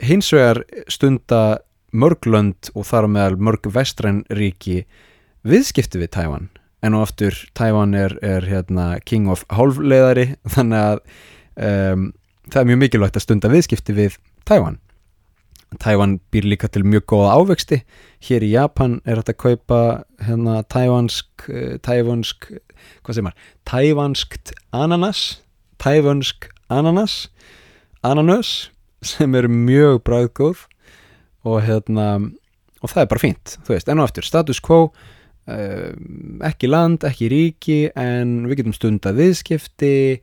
[0.00, 1.42] Hins vegar stunda
[1.92, 4.84] mörg lönd og þar meðal mörg vestræn ríki
[5.44, 6.48] viðskipti við Tæfan
[6.82, 11.02] en og aftur Tæfan er, er hérna, king of hálfleðari þannig að
[11.56, 12.06] um,
[12.50, 14.80] það er mjög mikilvægt að stunda viðskipti við Tæfan
[15.78, 17.84] Tævan býr líka til mjög góða ávexti.
[18.26, 19.78] Hér í Japan er þetta að kaupa
[20.26, 22.48] hérna tævansk eh, tævansk,
[23.04, 23.44] hvað segir maður?
[23.70, 25.20] Tævanskt ananas
[25.78, 27.30] tævansk ananas
[28.02, 28.50] ananas
[29.06, 30.66] sem eru mjög bræðgóð
[31.46, 32.08] og hérna
[32.80, 34.88] og það er bara fínt, þú veist, enn og eftir status quo
[36.46, 40.20] ekki land, ekki ríki en við getum stunda viðskipti.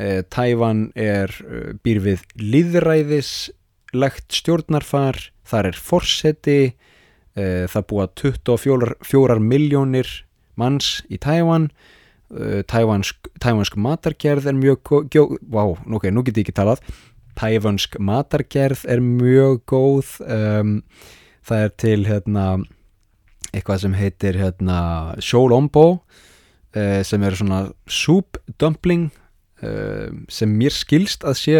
[0.00, 3.50] Uh, Tævan er uh, býr við líðræðis
[3.92, 5.18] legt stjórnarfar,
[5.50, 6.60] þar er forseti,
[7.34, 10.12] uh, það búa 24 miljónir
[10.60, 11.68] manns í Tævan,
[12.30, 14.94] uh, tævansk, tævansk matargerð er mjög,
[15.50, 16.84] wow, ok, nú get ég ekki talað,
[17.40, 20.78] tævansk matargerð er mjög góð, um,
[21.46, 22.46] það er til hérna
[23.52, 24.80] eitthvað sem heitir hérna
[25.22, 29.10] sjólombo uh, sem er svona soup dumpling
[30.32, 31.56] sem mér skilst að sé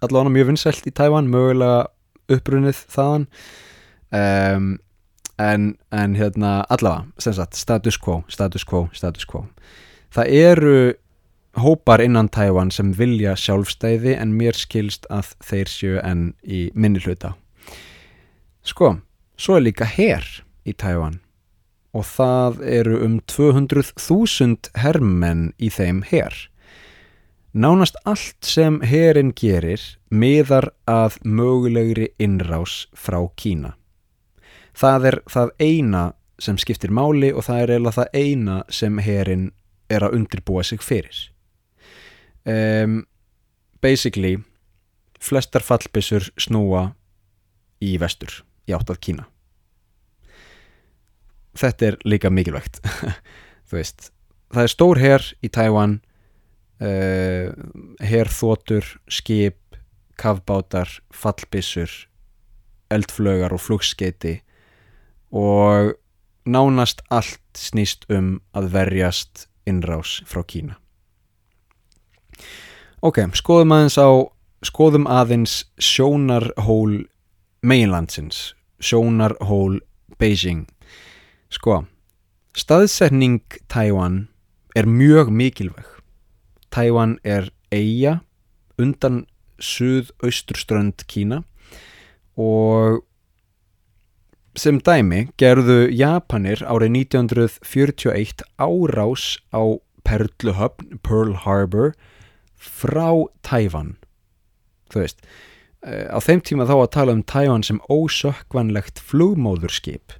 [0.00, 1.82] allavega mjög vinsælt í Tævan mögulega
[2.32, 3.26] upprunnið þaðan.
[4.10, 4.70] Um,
[5.40, 9.46] en, en hérna allavega, sagt, status quo status quo, status quo.
[10.14, 10.74] Það eru
[11.60, 17.02] hópar innan Tævan sem vilja sjálfstæði en mér skilst að þeir séu enn í minni
[17.04, 17.34] hluta.
[18.66, 18.98] Sko,
[19.40, 20.26] svo er líka herr
[20.64, 21.20] í Tævan
[21.96, 26.36] og það eru um 200.000 herrmenn í þeim herr
[27.52, 29.82] Nánast allt sem herin gerir
[30.14, 33.72] miðar að mögulegri innrás frá Kína.
[34.70, 36.02] Það er það eina
[36.38, 39.50] sem skiptir máli og það er eða það eina sem herin
[39.90, 41.18] er að undirbúa sig fyrir.
[42.46, 43.02] Um,
[43.82, 44.38] basically,
[45.18, 46.92] flestar fallbissur snúa
[47.82, 49.26] í vestur, í átt að Kína.
[51.58, 52.80] Þetta er líka mikilvægt.
[53.72, 54.10] Veist,
[54.54, 55.98] það er stór herr í Tæwan
[56.82, 57.50] uh,
[58.02, 59.58] herþótur, skip
[60.20, 61.90] kafbátar, fallbissur
[62.90, 64.40] eldflögar og flugskeiti
[65.30, 65.94] og
[66.44, 70.76] nánast allt snýst um að verjast innrás frá Kína.
[73.00, 74.10] Ok, skoðum aðeins á
[74.66, 77.06] skoðum aðeins sjónarhól
[77.62, 79.80] meginlandsins sjónarhól
[80.18, 80.66] Beijing
[81.50, 81.84] sko,
[82.56, 84.28] staðsetning Tæwan
[84.76, 85.86] er mjög mikilvæg.
[86.70, 88.20] Tæwan er eiga
[88.78, 89.24] undan
[89.60, 91.42] suðausturströnd Kína
[92.40, 93.02] og
[94.58, 101.92] sem dæmi gerðu Japanir árið 1941 árás á Perluhöfn, Pearl Harbor
[102.56, 103.94] frá Tævan
[104.90, 105.22] þú veist
[105.86, 110.16] eh, á þeim tíma þá að tala um Tævan sem ósökkvanlegt flugmóðurskip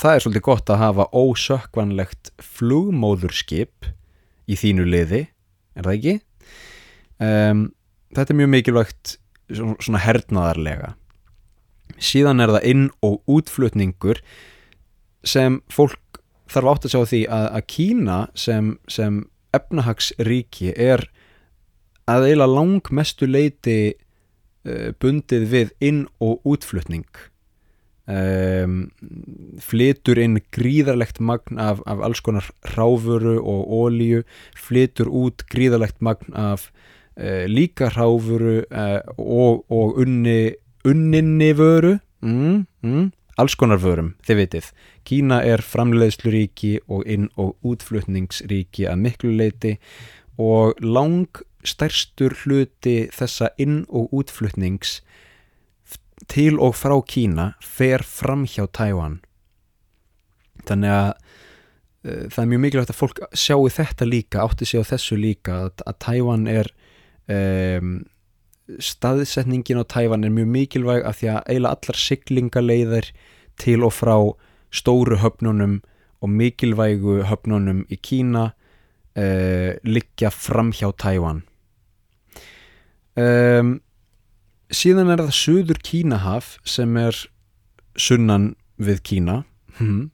[0.00, 3.90] það er svolítið gott að hafa ósökkvanlegt flugmóðurskip
[4.50, 5.24] í þínu liði
[5.76, 6.14] er það ekki?
[7.20, 7.66] Um,
[8.16, 9.16] þetta er mjög mikilvægt
[9.50, 10.94] svona hernaðarlega
[12.00, 14.20] síðan er það inn og útflutningur
[15.26, 19.24] sem fólk þarf átt að sjá því að, að Kína sem, sem
[19.56, 21.04] efnahagsríki er
[22.10, 27.06] að eila langmestu leiti uh, bundið við inn og útflutning
[28.06, 28.90] um,
[29.60, 34.24] flytur inn gríðarlegt magn af, af alls konar ráfuru og ólíu
[34.56, 36.70] flytur út gríðarlegt magn af
[37.18, 41.98] uh, líka ráfuru uh, og, og unni unninni vöru.
[42.24, 44.70] Mm, mm, alls konar vörum, þið vitið.
[45.08, 49.76] Kína er framleiðsluríki og inn- og útflutningsríki að miklu leiti
[50.40, 51.28] og lang
[51.64, 55.00] stærstur hluti þessa inn- og útflutnings
[56.28, 59.20] til og frá Kína fer fram hjá Tæwan
[60.68, 64.90] þannig að uh, það er mjög mikilvægt að fólk sjáu þetta líka, átti sig á
[64.92, 66.72] þessu líka að, að Tæwan er
[67.30, 67.94] um,
[68.78, 73.12] staðsetningin á Tævan er mjög mikilvæg af því að eiginlega allar siglingaleiðir
[73.60, 74.16] til og frá
[74.70, 75.80] stóru höfnunum
[76.20, 81.42] og mikilvægu höfnunum í Kína uh, liggja fram hjá Tævan
[83.16, 83.78] um,
[84.74, 87.16] síðan er það Suður Kínahaf sem er
[87.98, 89.42] sunnan við Kína
[89.78, 90.10] hmm.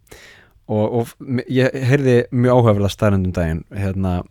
[0.72, 4.22] og, og ég heyrði mjög áhugafilega starrendum daginn hérna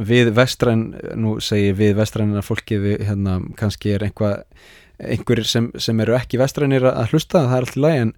[0.00, 0.86] við vestræn,
[1.20, 4.42] nú segi við vestrænina fólki við hérna kannski er einhvað,
[4.98, 8.12] einhver sem, sem eru ekki vestrænir að hlusta, það er allt í lagi en,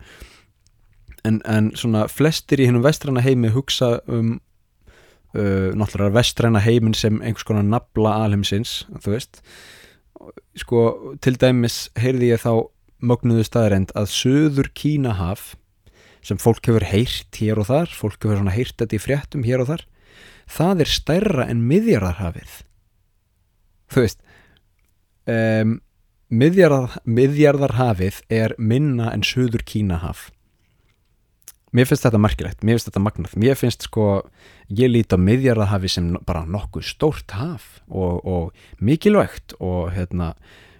[1.24, 4.36] en, en svona flestir í hennum vestræna heimi hugsa um
[5.34, 9.42] uh, náttúrulega vestræna heimin sem einhvers konar nabla alheimsins, þú veist
[10.58, 10.80] sko,
[11.24, 12.68] til dæmis heyrði ég þá
[13.04, 15.54] mögnuðu staðrænt að söður Kínahaf
[16.24, 19.64] sem fólk hefur heyrt hér og þar fólk hefur svona heyrt þetta í fréttum hér
[19.64, 19.84] og þar
[20.50, 22.54] það er stærra en miðjarðarhafið.
[23.92, 24.20] Þú veist
[25.30, 25.76] um,
[26.32, 30.30] miðjarðar, miðjarðarhafið er minna en söður Kínahaf
[31.74, 33.34] mér finnst þetta margilegt, mér finnst þetta magnað.
[33.40, 34.08] Mér finnst sko,
[34.70, 40.34] ég líti á miðjarðarhafi sem bara nokkuð stórt haf og, og mikilvægt og hérna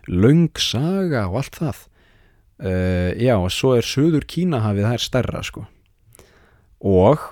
[0.09, 1.85] laungsaga og allt það.
[2.64, 5.64] Uh, já og svo er söður Kínahafið það er stærra sko.
[6.85, 7.24] Og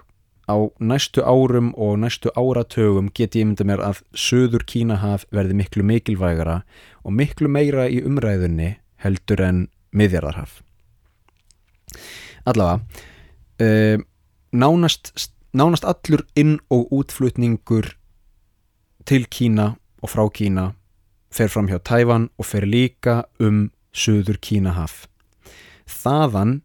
[0.51, 5.87] á næstu árum og næstu áratögum get ég mynda mér að söður Kínahaf verði miklu
[5.87, 6.63] mikilvægara
[7.07, 10.59] og miklu meira í umræðunni heldur en miðjarðarhaf.
[12.49, 12.83] Allavega,
[13.61, 13.99] uh,
[14.53, 17.95] nánast, nánast allur inn- og útflutningur
[19.05, 20.73] til Kína og frá Kína
[21.33, 25.07] fer fram hjá Tæfan og fer líka um söður Kínahaf.
[25.89, 26.61] Þaðan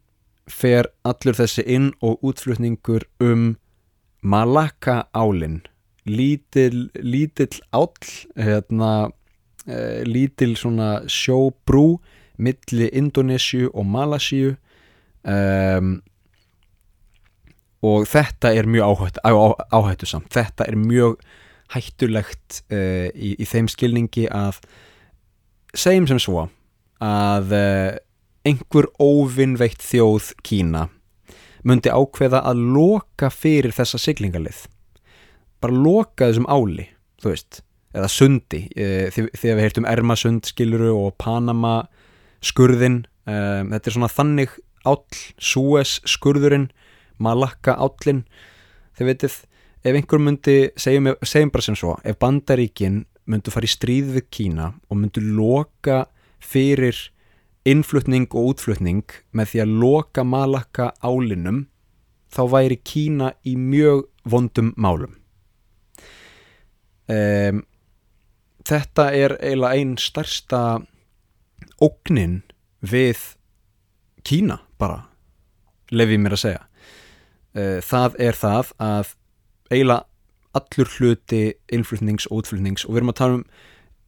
[0.48, 3.58] fer allur þessi inn- og útflutningur um
[4.22, 5.62] Malakka álinn
[6.08, 7.92] lítill, lítill áll
[8.36, 9.12] hérna,
[9.68, 12.00] uh, lítill svona sjóbrú
[12.38, 14.56] milli Indonésiu og Malasíu
[15.24, 15.98] um,
[17.86, 19.32] og þetta er mjög áhætt, á,
[19.74, 21.20] áhættu samt þetta er mjög
[21.76, 24.62] hættulegt uh, í, í þeim skilningi að
[25.78, 26.48] segjum sem svo
[27.04, 27.92] að uh,
[28.48, 30.88] einhver óvinnveitt þjóð Kína
[31.68, 34.62] myndi ákveða að loka fyrir þessa siglingalið.
[35.60, 36.86] Bara loka þessum áli
[37.20, 37.60] þú veist,
[37.98, 41.88] eða sundi e, þegar við heyrtum Ermasund skiluru og Panama
[42.46, 44.54] skurðin þetta er svona þannig
[44.88, 45.02] áll,
[45.42, 46.70] Suez skurðurinn
[47.24, 48.24] Malakka állin
[48.98, 49.36] þið veitir,
[49.84, 54.28] ef einhver myndi segjum, segjum bara sem svo, ef bandaríkin myndi fara í stríð við
[54.32, 56.06] Kína og myndi loka
[56.44, 56.98] fyrir
[57.68, 59.04] innflutning og útflutning
[59.36, 61.66] með því að loka Malakka álinum
[62.34, 65.16] þá væri Kína í mjög vondum málum.
[67.08, 67.64] um,
[68.68, 70.62] þetta er eiginlega einn stærsta
[71.80, 72.42] ógnin
[72.82, 73.20] við
[74.28, 75.06] Kína bara
[75.92, 76.67] lefið mér að segja
[77.58, 79.16] uh, það er það að
[79.72, 80.06] eiginlega
[80.58, 81.42] allur hluti
[81.74, 83.44] innflutnings og útflutnings og við erum að tala um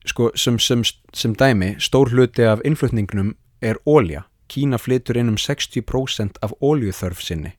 [0.08, 0.84] sko, sem, sem,
[1.14, 7.22] sem dæmi, stór hluti af innflutningnum er ólja Kína flytur inn um 60% af óljuþörf
[7.22, 7.52] sinni.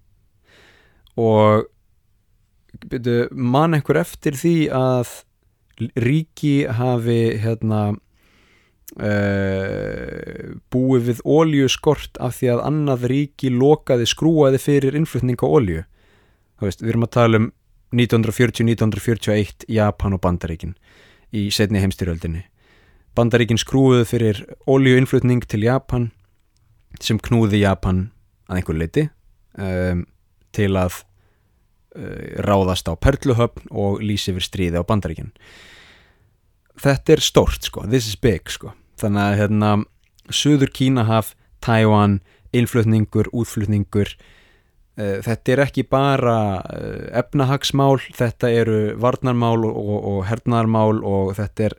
[1.15, 1.69] Og
[2.91, 5.13] byrju, man einhver eftir því að
[6.03, 7.83] ríki hafi hérna
[8.99, 9.60] uh,
[10.71, 15.83] búið við óljuskort af því að annað ríki lokaði skrúaði fyrir innflutning á ólju
[16.61, 17.51] við erum að tala um
[17.97, 20.77] 1940-1941 Japan og Bandaríkin
[21.35, 22.45] í setni heimstyrjöldinni
[23.19, 26.11] Bandaríkin skrúuðu fyrir óljuinflutning til Japan
[27.03, 28.09] sem knúði Japan
[28.51, 29.07] að einhver leiti
[29.59, 30.05] um,
[30.55, 31.01] til að
[31.99, 35.33] uh, ráðast á Perluhöfn og lýsi fyrir stríði á Bandaríkin.
[36.81, 38.73] Þetta er stort sko, this is big sko.
[39.01, 39.73] Þannig að hérna,
[40.31, 42.21] Suður Kínahaf Taiwan,
[42.57, 44.15] innflutningur, útflutningur
[45.01, 46.37] Eh, þetta er ekki bara
[46.75, 51.77] eh, efnahagsmál, þetta eru varnarmál og, og, og hernarmál og þetta er,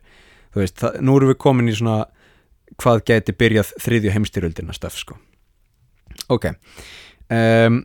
[0.53, 1.97] þú veist, það, nú erum við komin í svona
[2.81, 5.19] hvað geti byrjað þriðju heimstyrjöldina stöf, sko.
[6.31, 6.47] Ok,
[7.35, 7.83] um,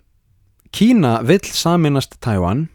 [0.76, 2.68] Kína vill saminast Tævan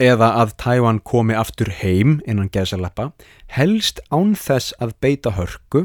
[0.00, 3.10] eða að Tævan komi aftur heim innan geðsalappa,
[3.52, 5.84] helst án þess að beita hörku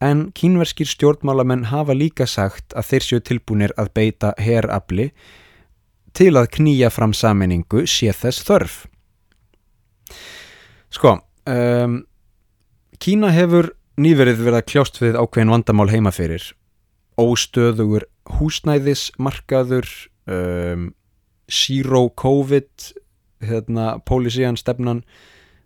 [0.00, 5.10] en kínverskir stjórnmálamenn hafa líka sagt að þeir séu tilbúinir að beita herrafli
[6.16, 8.76] til að knýja fram saminningu sé þess þörf.
[10.94, 11.18] Sko,
[11.50, 12.04] um,
[12.98, 16.46] Kína hefur nýverið verið að kljást við ákveðin vandamál heimaferir.
[17.18, 18.06] Óstöðugur
[18.38, 19.90] húsnæðismarkaður,
[20.30, 20.88] um,
[21.50, 22.70] zero covid,
[23.42, 25.02] hérna, pólisían stefnan,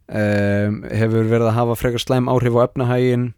[0.09, 3.31] um, hefur verið að hafa frekar slæm áhrif á efnahægin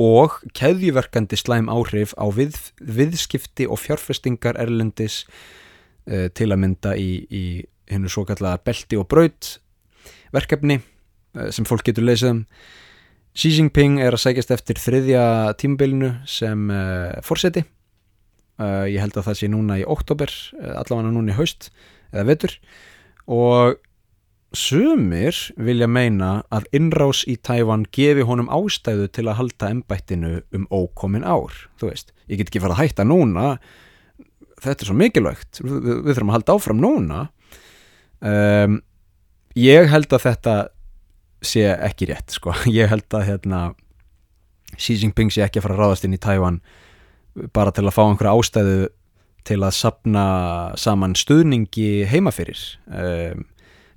[0.00, 5.24] og keðjuverkandi slæm áhrif á við, viðskipti og fjárfestingar erlendis
[6.08, 7.44] uh, til að mynda í, í
[7.90, 9.56] hennu svo kallega belti og braut
[10.34, 12.46] verkefni uh, sem fólk getur leysað um.
[13.36, 15.24] Xi Jinping er að sækjast eftir þriðja
[15.60, 17.66] tímabilinu sem uh, fórseti
[18.60, 20.28] ég held að það sé núna í oktober
[20.60, 21.70] allavega núna í haust
[22.12, 22.52] eða vetur.
[23.24, 23.78] Og
[24.56, 30.66] sumir vilja meina að innrás í Tævan gefi honum ástæðu til að halda ennbættinu um
[30.74, 31.54] ókomin ár.
[31.78, 33.54] Þú veist, ég get ekki fara að hætta núna.
[34.60, 35.62] Þetta er svo mikilvægt.
[35.62, 37.22] Við, við þurfum að halda áfram núna.
[38.20, 38.80] Um,
[39.56, 40.56] ég held að þetta
[41.46, 42.54] sé ekki rétt sko.
[42.80, 43.64] ég held að hérna,
[44.76, 46.60] Xi Jinping sé ekki að fara að ráðast inn í Tævan
[47.54, 48.80] bara til að fá einhverja ástæðu
[49.46, 50.24] til að sapna
[50.78, 52.60] saman stuðningi heimafyrir
[52.92, 53.46] um,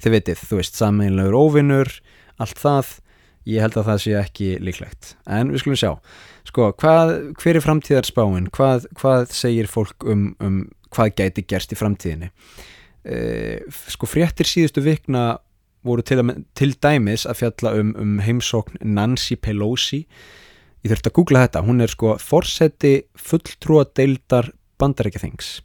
[0.04, 1.92] þið veitir, þú veist, saminlegur óvinnur
[2.42, 2.92] allt það,
[3.50, 5.92] ég held að það sé ekki líklegt, en við skulum sjá.
[6.48, 8.52] Sko, hvað, hver er framtíðarspáin?
[8.56, 10.62] Hvað, hvað segir fólk um, um
[10.94, 12.30] hvað gæti gerst í framtíðinni?
[13.04, 13.18] E,
[13.92, 15.40] sko, fréttir síðustu vikna
[15.84, 20.04] voru til, að, til dæmis að fjalla um, um heimsókn Nancy Pelosi.
[20.84, 25.62] Ég þurfti að googla þetta, hún er sko forseti fulltrúa deildar bandarækjathings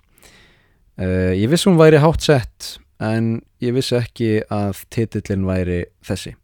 [0.99, 1.07] e,
[1.39, 6.35] ég vissi hún væri hátt sett en ég vissi ekki að titillin væri þessi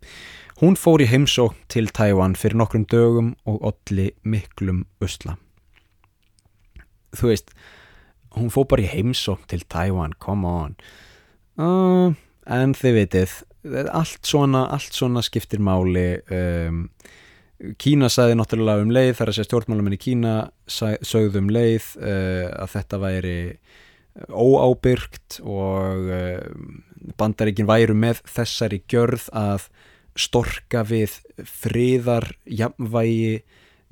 [0.63, 5.35] Hún fór í heimsókn til Tævan fyrir nokkrum dögum og olli miklum usla.
[7.15, 7.51] Þú veist,
[8.39, 10.77] hún fór bara í heimsókn til Tævan, come on.
[11.59, 12.15] Uh,
[12.47, 13.35] en þið veitir,
[13.91, 16.21] allt svona, allt svona skiptir máli.
[16.31, 16.87] Um,
[17.81, 20.37] Kína sagði náttúrulega um leið, þar að segja stjórnmálamenn í Kína
[20.71, 23.39] sögðu um leið uh, að þetta væri
[24.31, 26.39] óábyrgt og uh,
[27.19, 29.69] bandaríkin væru með þessari gjörð að
[30.15, 33.43] storka við friðar jafnvægi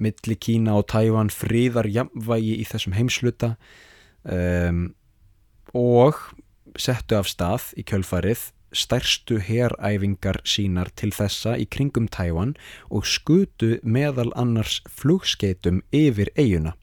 [0.02, 3.54] milli Kína og Tævan friðar jafnvægi í þessum heimsluta
[4.22, 4.92] um,
[5.76, 6.18] og
[6.78, 12.54] settu af stað í kjölfarið stærstu heræfingar sínar til þessa í kringum Tævan
[12.88, 16.76] og skutu meðal annars flugskeitum yfir eiguna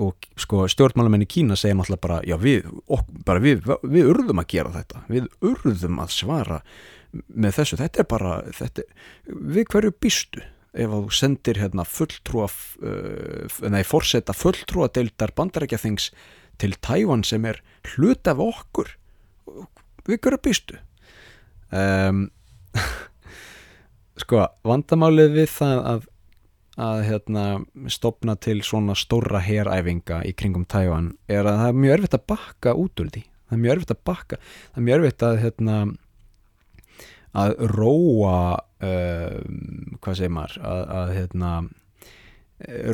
[0.00, 4.42] og sko stjórnmálamenn í Kína segja náttúrulega bara já við, ok, bara við, við urðum
[4.42, 5.02] að gera þetta.
[5.10, 6.62] Við urðum að svara
[7.10, 8.86] með þessu, þetta er bara þetta,
[9.26, 16.10] við hverju býstu ef þú sendir hérna fulltrúa uh, nei, fórsetta fulltrúa deildar bandarækjathings
[16.60, 17.58] til Tævan sem er
[17.94, 18.92] hlut af okkur?
[20.06, 20.78] Við hverju býstu?
[21.74, 22.28] Um,
[24.22, 26.08] sko, vandamálið við það að
[26.80, 27.44] að hérna,
[27.92, 32.28] stopna til svona stóra heræfinga í kringum Tævan er að það er mjög erfitt að
[32.32, 35.40] bakka út úr því það er mjög erfitt að bakka það er mjög erfitt að
[35.44, 35.76] hérna,
[37.42, 38.38] að róa
[38.90, 39.60] um,
[40.00, 41.52] hvað segir maður að, að hérna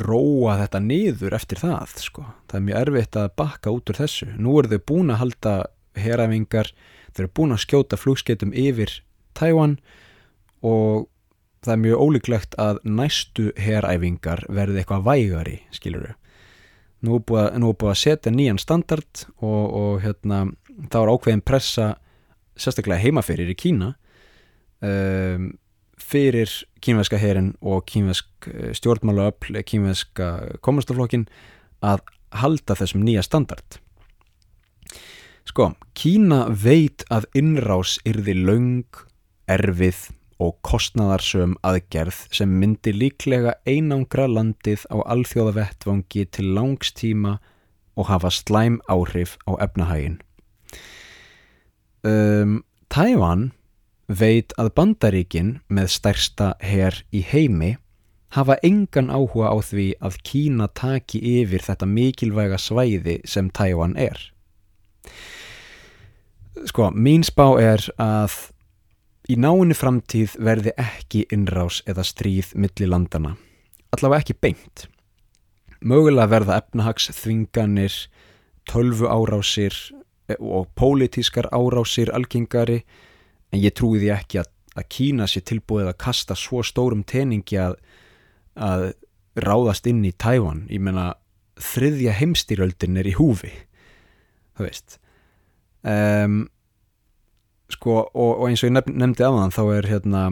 [0.06, 2.26] róa þetta niður eftir það sko.
[2.46, 5.54] það er mjög erfitt að bakka út úr þessu nú eru þau búin að halda
[5.96, 6.70] heræfingar,
[7.12, 9.00] þau eru búin að skjóta flugskeitum yfir
[9.36, 9.78] Tæwan
[10.64, 11.08] og
[11.66, 16.22] það er mjög ólíklegt að næstu heræfingar verði eitthvað vægari skilur þau
[17.06, 20.46] nú er búið, að setja nýjan standard og, og hérna,
[20.90, 21.88] þá er ákveðin pressa
[22.56, 23.92] sérstaklega heimaferir í Kína
[24.80, 25.50] um,
[26.00, 26.52] fyrir
[26.84, 28.48] kínveska herin og kínvesk
[28.78, 31.26] stjórnmálaöfl kínveska komastaflokkin
[31.84, 32.04] að
[32.36, 33.78] halda þessum nýja standard.
[35.46, 39.04] Sko, Kína veit að innrás yrði laung,
[39.46, 40.08] erfið
[40.42, 47.38] og kostnaðarsöm aðgerð sem myndi líklega einangra landið á alþjóðavettvangi til langstíma
[47.96, 50.20] og hafa slæm áhrif á efnahægin.
[52.04, 52.62] Um,
[52.92, 53.50] Tævan
[54.06, 57.74] veit að bandaríkin með stærsta herr í heimi
[58.36, 64.18] hafa engan áhuga á því að Kína taki yfir þetta mikilvæga svæði sem Tævan er.
[66.66, 68.52] Sko, mín spá er að
[69.30, 73.34] í náinni framtíð verði ekki innrás eða stríð milli landana.
[73.94, 74.86] Allavega ekki beint.
[75.80, 77.94] Mögulega verða efnahags þvinganir,
[78.66, 79.74] tölvu árásir
[80.38, 82.80] og pólitískar árásir algengari
[83.52, 87.60] en ég trúi því ekki að, að Kína sé tilbúið að kasta svo stórum teningi
[87.62, 87.76] að,
[88.54, 88.88] að
[89.36, 90.64] ráðast inn í Tævan.
[90.72, 91.12] Ég menna
[91.62, 93.52] þriðja heimstýröldin er í húfi,
[94.56, 94.98] þú veist.
[95.86, 96.46] Um,
[97.72, 100.22] sko og, og eins og ég nefndi á þann þá er hérna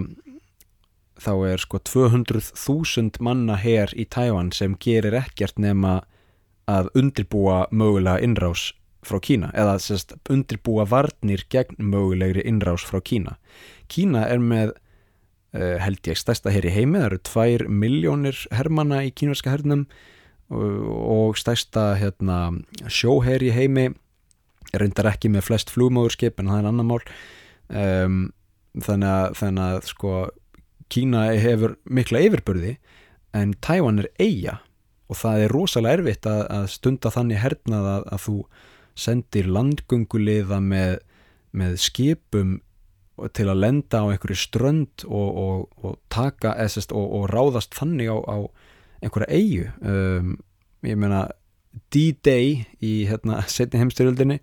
[1.21, 6.01] þá er sko 200.000 manna hér í Tævan sem gerir ekkert nema
[6.71, 8.73] að undirbúa mögulega innrás
[9.05, 13.37] frá Kína eða sérst, undirbúa varnir gegn mögulegri innrás frá Kína.
[13.89, 14.73] Kína er með
[15.55, 17.21] uh, held ég stærsta hér í heimi það eru
[17.69, 19.87] 2 miljónir hermana í kínverska hernum
[20.53, 20.65] og,
[21.19, 22.41] og stærsta hérna,
[22.89, 23.91] sjóher í heimi
[24.83, 27.01] reyndar ekki með flest flugmóðurskip en það er annar mál.
[27.69, 28.19] Um,
[28.83, 30.15] þannig, að, þannig að sko
[30.93, 32.77] Kína hefur mikla yfirbörði
[33.35, 34.59] en Tæwan er eiga
[35.11, 38.37] og það er rosalega erfitt að, að stunda þannig hernað að, að þú
[39.05, 40.99] sendir landgönguliða með,
[41.57, 42.59] með skipum
[43.35, 48.11] til að lenda á einhverju strönd og, og, og taka essast, og, og ráðast þannig
[48.11, 48.39] á, á
[49.05, 50.35] einhverja eigu um,
[50.87, 51.29] ég meina
[51.95, 54.39] D-Day í hérna, setni heimstyrjöldinni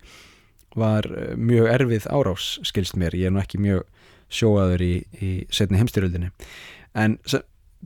[0.78, 3.86] var eh, mjög erfið árás skilst mér, ég er nú ekki mjög
[4.32, 6.32] sjóaður í, í setni heimstyrjöldinni
[6.98, 7.18] en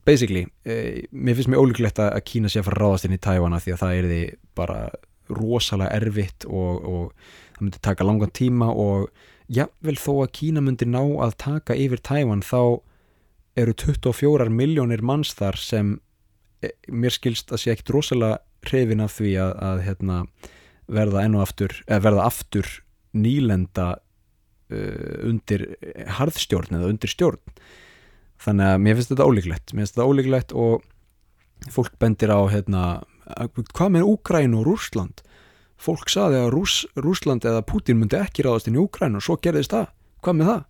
[0.06, 3.60] basically eh, mér finnst mér ólíklegt að Kína sé að fara ráðast inn í Tævana
[3.62, 4.22] því að það er því
[4.58, 4.80] bara
[5.36, 9.08] rosalega erfitt og, og það myndi taka langan tíma og
[9.52, 12.82] jável þó að Kína myndi ná að taka yfir Tævan þá
[13.56, 15.94] eru 24 miljónir manns þar sem
[16.62, 20.18] eh, mér skilst að sé ekkit rosalega hrifin af því að, að hérna,
[20.86, 22.72] verða enn og aftur eða verða aftur
[23.16, 25.66] nýlenda uh, undir
[26.18, 27.42] harðstjórn eða undir stjórn.
[28.42, 29.72] Þannig að mér finnst þetta ólíklegt.
[29.72, 30.84] Mér finnst þetta ólíklegt og
[31.72, 32.82] fólk bendir á hérna,
[33.72, 35.24] hvað með Úgræn og Rúsland
[35.80, 39.36] fólk saði að Rús, Rúsland eða Putin myndi ekki ráðast inn í Úgræn og svo
[39.42, 39.90] gerðist það,
[40.24, 40.62] hvað með það?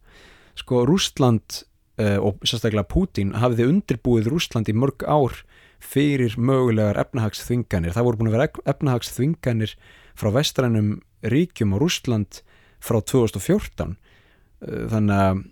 [0.62, 1.58] Sko Rúsland
[2.00, 5.38] uh, og sérstaklega Putin hafiði undirbúið Rúsland í mörg ár
[5.86, 7.94] fyrir mögulegar efnahagsþvinganir.
[7.94, 9.76] Það voru búin að vera efnahagsþvinganir
[10.16, 12.40] frá vestrænum ríkjum og Rústland
[12.82, 15.42] frá 2014 eh, þannig að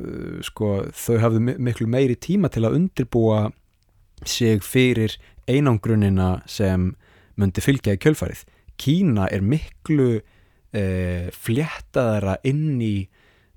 [0.00, 3.46] eh, sko, þau hafðu miklu meiri tíma til að undirbúa
[4.26, 5.16] sig fyrir
[5.46, 6.94] einangrunina sem
[7.36, 8.46] myndi fylgja í kjölfarið.
[8.80, 10.20] Kína er miklu
[10.76, 12.94] eh, fléttaðara inn í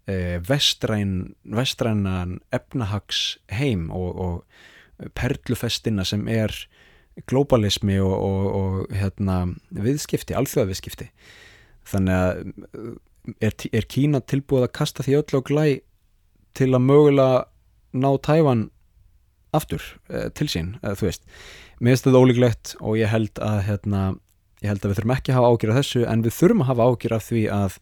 [0.10, 4.68] eh, vestræn, vestrænan efnahags heim og, og
[5.18, 6.54] perlufestina sem er
[7.28, 9.42] globalismi og, og, og hérna,
[9.76, 11.10] viðskipti, alþjóðaviðskipti.
[11.90, 15.66] Þannig að er, er Kína tilbúið að kasta því öll og glæ
[16.58, 17.46] til að mögulega
[18.00, 18.68] ná Tævan
[19.56, 21.26] aftur eh, til sín, þú veist?
[21.80, 24.04] Mér finnst þetta ólíklegt og ég held að hérna,
[24.64, 26.72] ég held að við þurfum ekki að hafa ágjur af þessu en við þurfum að
[26.72, 27.78] hafa ágjur af því að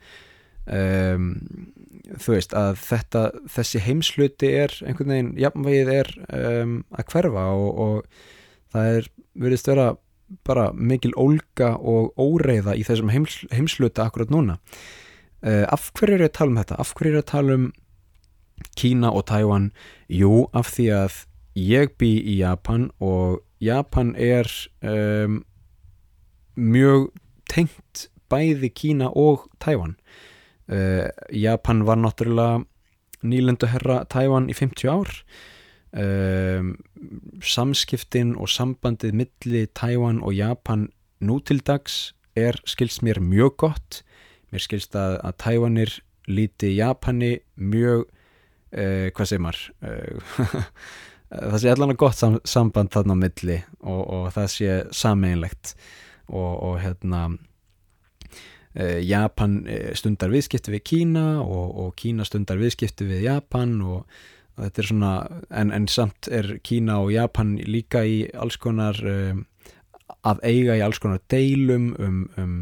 [0.68, 1.30] um,
[2.16, 7.82] þú veist að þetta, þessi heimsluti er einhvern veginn, jafnvegið er um, að hverfa og,
[7.84, 9.88] og það er verið störa
[10.48, 16.28] bara mikil ólga og óreiða í þessum heims, heimsluti akkurat núna uh, af hverju er
[16.28, 16.80] að tala um þetta?
[16.84, 17.68] af hverju er að tala um
[18.74, 19.70] Kína og Tæwan?
[20.10, 21.18] Jú, af því að
[21.62, 24.50] ég bý í Japan og Japan er
[24.82, 25.44] um,
[26.58, 27.12] mjög
[27.50, 29.96] tengt bæði Kína og Tæwan
[30.68, 32.66] Uh, Japan var náttúrulega
[33.24, 35.14] nýlendu herra Tævan í 50 ár.
[35.98, 36.76] Um,
[37.42, 40.90] samskiptin og sambandið milli Tævan og Japan
[41.24, 44.02] nú til dags er skilst mér mjög gott.
[44.52, 45.96] Mér skilst að, að Tævanir
[46.28, 48.06] líti Japani mjög
[48.76, 49.64] uh, hvað segir maður?
[49.82, 50.42] Uh,
[51.52, 55.74] það sé allan að gott sam, samband þarna milli og, og það sé sameinlegt
[56.28, 57.38] og, og hérna uh,
[58.78, 59.60] Japan
[59.98, 64.20] stundar viðskipti við Kína og, og Kína stundar viðskipti við Japan og
[64.58, 65.14] þetta er svona
[65.50, 69.00] en, en samt er Kína og Japan líka í alls konar
[70.28, 72.54] að eiga í alls konar deilum um, um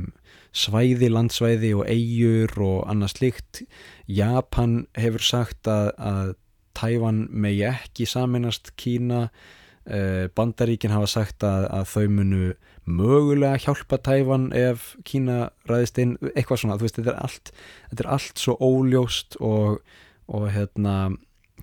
[0.56, 3.62] svæði, landsvæði og eigur og annað slikt
[4.08, 6.34] Japan hefur sagt að, að
[6.76, 9.54] Tævan megi ekki saminast Kína eh,
[9.86, 12.46] Bandaríkin hafa sagt að, að þau munu
[12.86, 17.52] mögulega hjálpa Tævan ef Kína ræðist inn, eitthvað svona veist, þetta, er allt,
[17.92, 19.80] þetta er allt svo óljóst og,
[20.26, 20.96] og hérna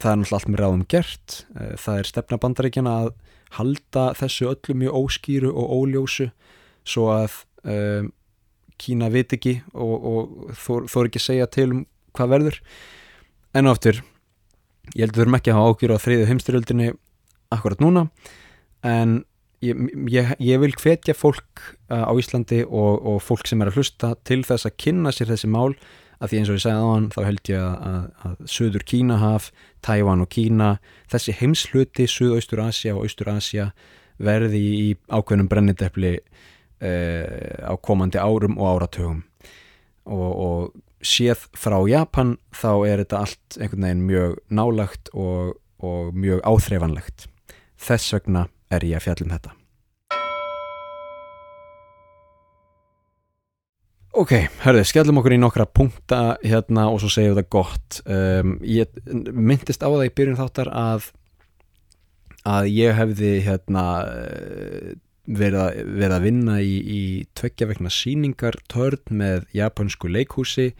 [0.00, 1.36] það er náttúrulega allt með ráðum gert.
[1.58, 3.12] Eh, það er stefna Bandaríkina að
[3.58, 6.30] halda þessu öllu mjög óskýru og óljósu
[6.88, 8.10] svo að um,
[8.80, 11.82] Kína veit ekki og, og þó, þó er ekki segja til um
[12.16, 12.56] hvað verður.
[13.54, 14.00] En áttur
[14.96, 16.88] ég held að við verum ekki að hafa ágjur á þriðu heimstyrjöldinni
[17.54, 18.06] akkurat núna.
[18.86, 19.22] En
[19.62, 19.78] ég,
[20.10, 24.14] ég, ég vil hvetja fólk uh, á Íslandi og, og fólk sem er að hlusta
[24.28, 25.72] til þess að kynna sér þessi mál.
[26.22, 28.84] Að því eins og ég segði á hann þá held ég að, að, að Suður
[28.86, 29.48] Kínahaf,
[29.82, 30.68] Tævan og Kína
[31.10, 33.72] þessi heimsluti, Suðaustur Asja og Austur Asja
[34.22, 39.24] verði í ákveðnum brennindefli uh, á komandi árum og áratögum
[40.06, 46.14] og, og séð frá Japan þá er þetta allt einhvern veginn mjög nálagt og, og
[46.14, 47.26] mjög áþreifanlegt
[47.82, 49.56] þess vegna er ég að fjallum þetta.
[54.22, 58.00] Ok, hörðu, skellum okkur í nokkra punkta hérna og svo segjum við það gott.
[58.04, 58.98] Um, ég
[59.32, 61.08] myndist á það í byrjun þáttar að
[62.48, 63.84] að ég hefði hérna
[65.30, 67.02] verið að, verið að vinna í, í
[67.38, 70.72] tveggja vegna síningartörn með japansku leikhúsi.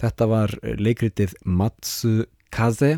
[0.00, 2.96] Þetta var leikritið Matsukaze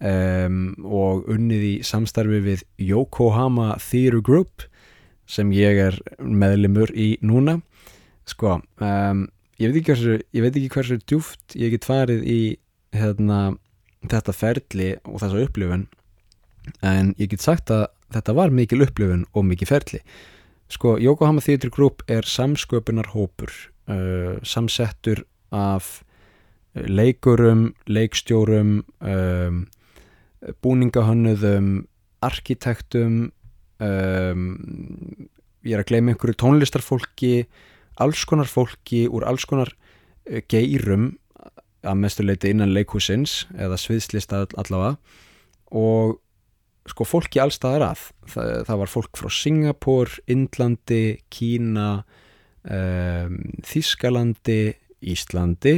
[0.00, 4.66] um, og unnið í samstarfi við Yokohama Theatre Group
[5.28, 7.58] sem ég er meðlimur í núna.
[8.28, 9.26] Sko, um,
[9.60, 12.40] ég, veit hversu, ég veit ekki hversu djúft ég get farið í
[12.96, 13.58] hérna,
[14.08, 15.86] þetta ferli og þessa upplifun
[16.84, 20.02] en ég get sagt að þetta var mikil upplifun og mikil ferli.
[20.72, 23.52] Sko, Yokohama Theatre Group er samsköpunar hópur
[23.88, 26.02] uh, samsettur af
[26.74, 29.62] leikurum, leikstjórum um,
[30.64, 31.72] búningahönnuðum
[32.24, 33.16] arkitektum
[33.82, 34.44] um,
[35.66, 37.32] ég er að gleyma einhverju tónlistarfólki
[38.02, 41.12] alls konar fólki úr alls konar uh, geirum
[41.86, 44.96] að mestuleiti innan leikhúsins eða sviðslista allavega.
[45.78, 46.18] Og
[46.88, 48.02] sko fólki allstaðar að.
[48.32, 51.88] Það, það var fólk frá Singapur Indlandi, Kína
[52.64, 54.60] um, Þískalandi
[54.98, 55.76] Íslandi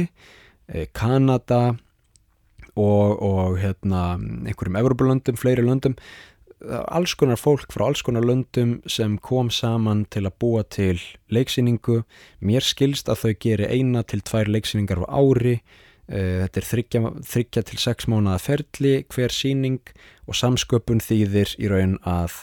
[0.67, 1.75] eh, Kanada
[2.79, 4.17] og, og hérna,
[4.47, 5.97] einhverjum Evropalöndum, fleiri löndum
[6.61, 10.99] alls konar fólk frá alls konar löndum sem kom saman til að búa til
[11.33, 12.03] leiksýningu
[12.45, 15.55] mér skilst að þau geri eina til tvær leiksýningar á ári
[16.11, 19.79] Eh, þetta er þryggja, þryggja til sex mánuða ferli hver síning
[20.27, 22.33] og samsköpun þýðir í raun að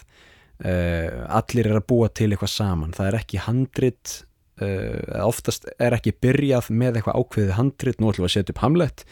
[0.64, 2.94] uh, allir er að búa til eitthvað saman.
[2.96, 4.14] Það er ekki handrit,
[4.62, 8.64] uh, oftast er ekki byrjað með eitthvað ákveðið handrit, nú ætlum við að setja upp
[8.64, 9.04] hamlet,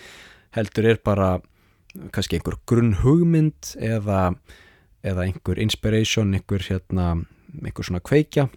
[0.57, 1.37] heldur er bara
[2.13, 4.35] kannski einhver grunn hugmynd eða,
[5.07, 7.13] eða einhver inspiration, einhver, hérna,
[7.63, 8.49] einhver svona kveikja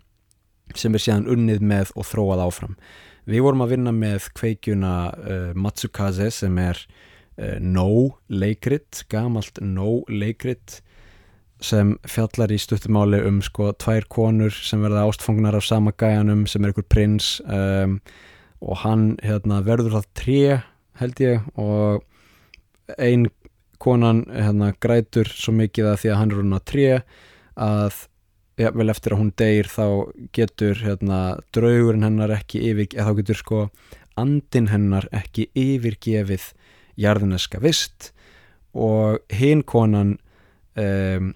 [0.77, 2.75] sem er síðan unnið með og þróað áfram.
[3.29, 6.79] Við vorum að vinna með kveikjuna uh, Matsukaze sem er
[7.39, 10.79] uh, No leikrit, gamalt No leikrit
[11.59, 16.63] sem fjallar í stuttumáli um sko tvær konur sem verða ástfungnar af sama gæjanum sem
[16.63, 17.97] er einhver prins um,
[18.63, 20.43] og hann hérna, verður það tré
[20.99, 22.05] held ég og
[22.97, 23.27] ein
[23.79, 26.87] konan hérna, grætur svo mikið að því að hann er að tré
[27.59, 27.99] að
[28.59, 29.85] ja, vel eftir að hún deyr þá
[30.35, 31.19] getur hérna,
[31.55, 33.61] draugurinn hennar ekki yfir, eða þá getur sko
[34.19, 36.49] andin hennar ekki yfirgefið
[36.99, 38.11] jarðuneska vist.
[38.75, 40.17] Og hinn konan
[40.75, 41.31] um,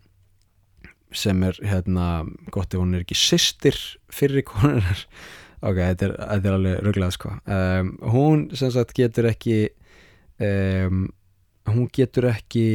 [1.14, 3.78] sem er hérna gott ef hún er ekki sýstir
[4.11, 5.05] fyrir konunar
[5.64, 7.34] ok, þetta er, þetta er alveg röglað sko.
[7.47, 9.57] Um, hún sem sagt getur ekki
[10.43, 11.07] um,
[11.70, 12.68] hún getur ekki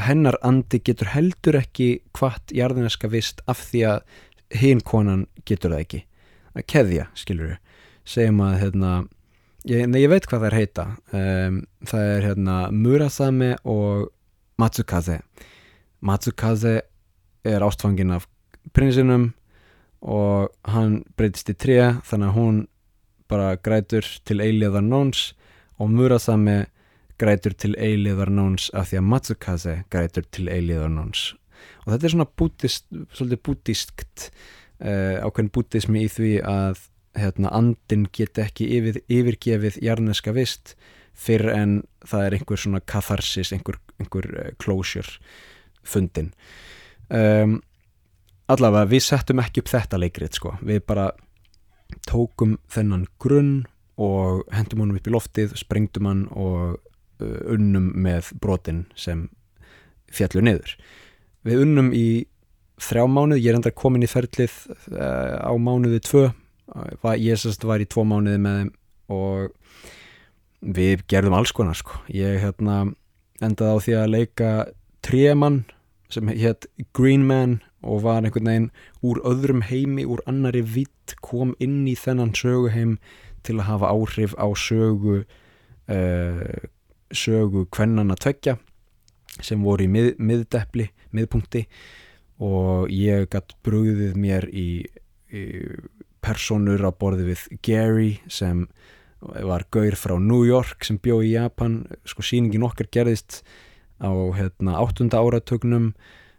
[0.00, 4.20] hennar andi getur heldur ekki hvart jarðineska vist af því að
[4.60, 6.04] hinn konan getur það ekki.
[6.56, 7.58] Að keðja, skilur við
[8.10, 8.92] segjum að hérna,
[9.68, 10.86] ég, nei, ég veit hvað þær heita.
[11.14, 14.08] Um, það er hérna Murasame og
[14.60, 15.20] Matsukaze.
[16.04, 16.80] Matsukaze
[17.46, 18.26] er ástfangin af
[18.76, 19.30] prinsinum
[20.00, 22.60] og hann breytist í tré þannig að hún
[23.30, 25.30] bara grætur til eiliðar nóns
[25.80, 26.70] og Murasame
[27.20, 31.30] grætur til eiliðar nóns af því að Matsukaze grætur til eiliðar nóns
[31.84, 34.30] og þetta er svona bútist, svolítið bútiskt
[34.80, 36.86] uh, ákveðin bútismi í því að
[37.18, 40.76] hérna, andin get ekki yfir, yfirgefið jarneska vist
[41.20, 41.72] fyrir en
[42.06, 45.18] það er einhver svona katharsis, einhver, einhver uh, closure
[45.84, 46.32] fundin
[47.08, 47.58] um,
[48.50, 51.10] allavega við settum ekki upp þetta leikrið sko, við bara
[52.06, 53.64] tókum þennan grunn
[54.00, 59.28] og hendum honum upp í loftið, sprengdum hann og uh, unnum með brotin sem
[60.10, 60.76] fjallu niður.
[61.46, 62.24] Við unnum í
[62.80, 64.54] þrjá mánuð, ég er enda komin í ferlið
[64.94, 66.28] uh, á mánuði tvö.
[67.18, 68.70] Ég sérst var í tvo mánuði með þeim
[69.10, 69.50] og
[70.60, 71.98] við gerðum alls konar sko.
[72.12, 72.84] Ég hérna
[73.42, 74.50] endaði á því að leika
[75.04, 75.62] trémann
[76.12, 78.70] sem hétt Green Man og var einhvern veginn
[79.06, 82.98] úr öðrum heimi, úr annari vitt kom inn í þennan söguheim
[83.46, 86.60] til að hafa áhrif á sögu uh,
[87.10, 88.58] sögu kvennana tveggja
[89.40, 91.64] sem voru í mið, miðdepli, miðpunkti.
[92.40, 94.84] Og ég gætt brúðið mér í,
[95.32, 95.42] í
[96.24, 98.66] personur á borði við Gary sem
[99.20, 101.82] var gaur frá New York sem bjó í Japan.
[102.08, 103.42] Sko síningin okkar gerðist
[104.00, 105.92] á hérna, áttunda áratögnum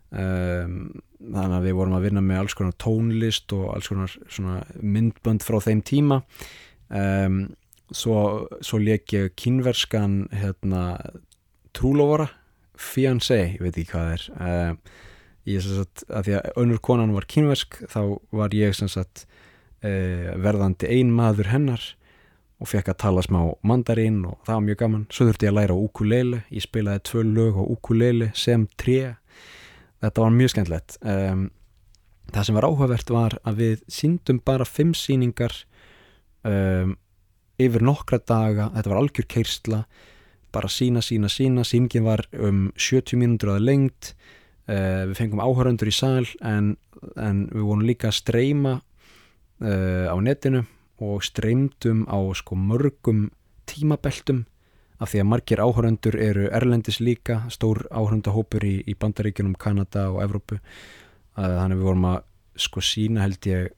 [0.10, 0.78] um,
[1.22, 5.60] þannig að við vorum að vinna með alls konar tónlist og alls konar myndbönd frá
[5.64, 6.22] þeim tíma
[6.90, 7.44] um,
[7.92, 8.18] svo,
[8.64, 10.98] svo leik ég kynverskan hérna,
[11.78, 12.30] trúlóvara
[12.82, 14.84] fiancé, ég veit ekki hvað það er um,
[15.50, 18.02] ég sem sagt að því að önnur konan var kynversk þá
[18.34, 21.92] var ég sem sagt uh, verðandi ein maður hennar
[22.62, 25.06] og fekk að tala smá mandarín og það var mjög gaman.
[25.10, 29.16] Svo þurfti ég að læra ukulele, ég spilaði tvö lög á ukulele sem tré.
[30.02, 30.98] Þetta var mjög skemmtilegt.
[31.06, 31.50] Um,
[32.32, 35.54] það sem var áhugavert var að við síndum bara fimm síningar
[36.48, 36.96] um,
[37.62, 39.82] yfir nokkra daga, þetta var algjör keirsla,
[40.52, 44.14] bara sína, sína, sína, síningin var um 70 mínútur að lengt,
[44.68, 46.76] uh, við fengum áhöröndur í sal en,
[47.16, 50.66] en við vorum líka að streyma uh, á netinu
[51.02, 53.30] og streymdum á sko mörgum
[53.70, 54.46] tímabeltum
[55.02, 60.22] af því að margir áhöröndur eru erlendis líka, stór áhöröndahópur í, í Bandaríkunum, Kanada og
[60.22, 60.60] Evrópu.
[61.36, 62.20] Þannig að við vorum að
[62.62, 63.72] sko sína held ég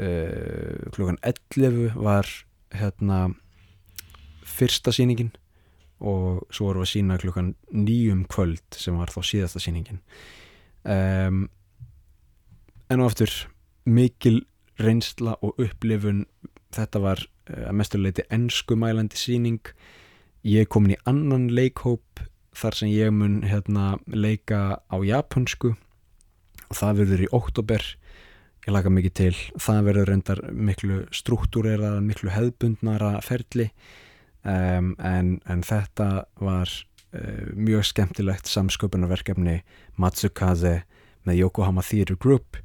[0.00, 2.28] uh, klukkan 11 var
[2.72, 3.28] hérna
[4.48, 5.32] fyrsta síningin
[6.02, 10.00] og svo vorum við að sína klukkan nýjum kvöld sem var þá síðasta síningin
[10.82, 11.44] um,
[12.90, 13.32] en og aftur
[13.86, 14.42] mikil
[14.82, 16.24] reynsla og upplifun
[16.74, 19.62] þetta var uh, að mestuleiti ennskumælandi síning
[20.42, 22.22] ég er komin í annan leikhóp
[22.56, 27.84] þar sem ég mun hérna, leika á japansku og það verður í oktober
[28.62, 29.34] ég laka mikið til.
[29.58, 33.70] Það verður reyndar miklu struktúrera miklu hefðbundnara ferli.
[34.42, 36.70] Um, en, en þetta var
[37.14, 39.60] uh, mjög skemmtilegt samsköpunarverkefni
[40.02, 40.80] Matsukaze
[41.22, 42.58] með Yokohama Theatre Group.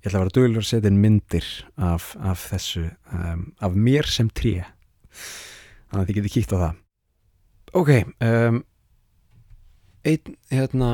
[0.00, 4.30] Ég ætla að vera dölur að setja myndir af, af þessu um, af mér sem
[4.32, 4.56] trí
[5.90, 6.78] þannig að þið getur kíkt á það
[7.76, 7.90] ok
[8.20, 8.60] um,
[10.06, 10.90] einn hérna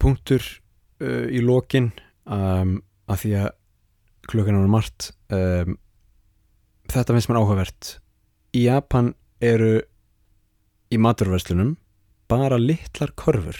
[0.00, 0.42] punktur
[1.02, 1.90] uh, í lokin
[2.24, 2.78] um,
[3.10, 3.50] að því að
[4.30, 5.76] klukkan er margt um,
[6.90, 7.90] þetta finnst mér áhugavert.
[8.54, 9.80] Í Japan eru
[10.90, 11.76] í maturverslunum
[12.30, 13.58] bara litlar korfur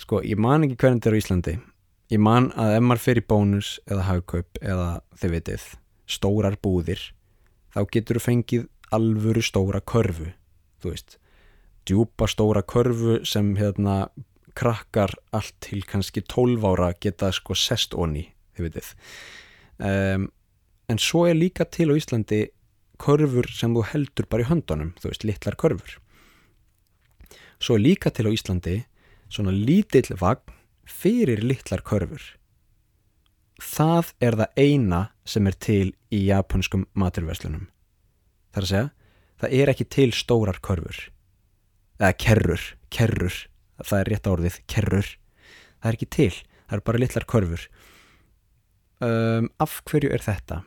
[0.00, 1.54] sko, ég man ekki hvernig þetta er á Íslandi.
[2.12, 4.88] Ég man að ef maður í bónus eða hagkaup eða
[5.18, 5.64] þið vitið
[6.06, 7.00] stórar búðir
[7.74, 10.28] þá getur þú fengið alvöru stóra körfu
[10.86, 11.18] þú veist,
[11.86, 14.08] djúpa stóra körfu sem hérna
[14.56, 18.24] krakkar allt til kannski 12 ára geta sko sest onni
[18.56, 18.90] þið vitið
[19.84, 20.26] um,
[20.88, 22.46] en svo er líka til á Íslandi
[23.02, 25.98] körfur sem þú heldur bara í höndunum þú veist, litlar körfur
[27.60, 28.78] svo er líka til á Íslandi
[29.28, 30.54] svona lítill vagn
[30.86, 32.22] fyrir litlar körfur.
[33.56, 37.66] Það er það eina sem er til í japanskum maturverslunum.
[38.52, 38.90] Það er að segja,
[39.42, 40.98] það er ekki til stórar körfur.
[42.00, 43.36] Eða kerrur, kerrur,
[43.82, 45.12] það er rétt árið, kerrur.
[45.80, 46.32] Það er ekki til,
[46.66, 47.68] það er bara litlar körfur.
[49.04, 50.62] Um, af hverju er þetta?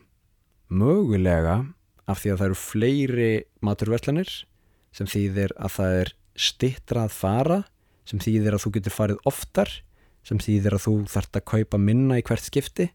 [0.70, 1.64] Mögulega
[2.10, 3.32] af því að það eru fleiri
[3.66, 4.32] maturverslanir
[4.96, 7.60] sem þýðir að það er stittrað fara
[8.10, 9.74] sem þýðir að þú getur farið oftar
[10.26, 12.90] sem þýðir að þú þart að kaupa minna í hvert skipti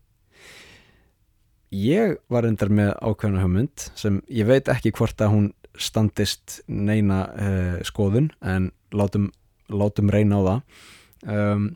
[1.74, 5.46] ég var endar með ákveðna hugmynd sem ég veit ekki hvort að hún
[5.80, 9.30] standist neina uh, skoðun en látum,
[9.72, 10.60] látum reyna á það.
[11.24, 11.68] Um,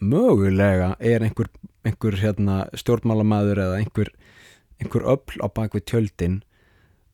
[0.00, 1.48] mögulega er einhver,
[1.86, 4.12] einhver hérna, stjórnmálamæður eða einhver,
[4.80, 6.40] einhver öll á bakvið tjöldin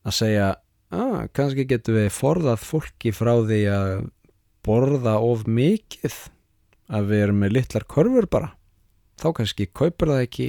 [0.03, 0.49] að segja
[0.93, 3.93] ah, kannski getum við forðað fólki frá því að
[4.67, 6.19] borða of mikið
[6.93, 8.53] að við erum með litlar körfur bara.
[9.19, 10.49] Þá kannski kaupir það ekki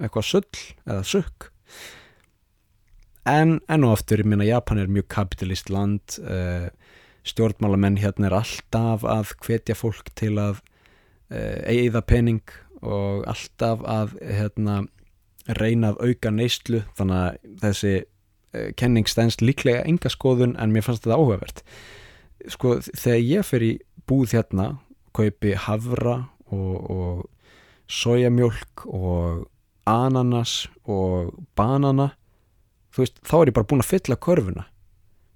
[0.00, 1.50] eitthvað sull eða sukk
[3.30, 6.68] en enn og aftur, ég minna Japan er mjög kapitalist land uh,
[7.28, 10.60] stjórnmálamenn hérna er alltaf að hvetja fólk til að
[11.32, 12.42] uh, eigða pening
[12.80, 14.82] og alltaf að hérna,
[15.58, 16.82] reyna að auka neyslu.
[16.98, 21.64] Þannig að þessi uh, kenning stænst líklega enga skoðun en mér fannst þetta áhugavert.
[22.48, 23.74] Sko þegar ég fer í
[24.08, 24.70] búð hérna
[25.16, 27.26] kaupi havra og, og
[27.90, 29.46] sojamjólk og
[29.90, 32.12] ananas og banana
[33.02, 34.66] veist, þá er ég bara búin að fylla körfuna.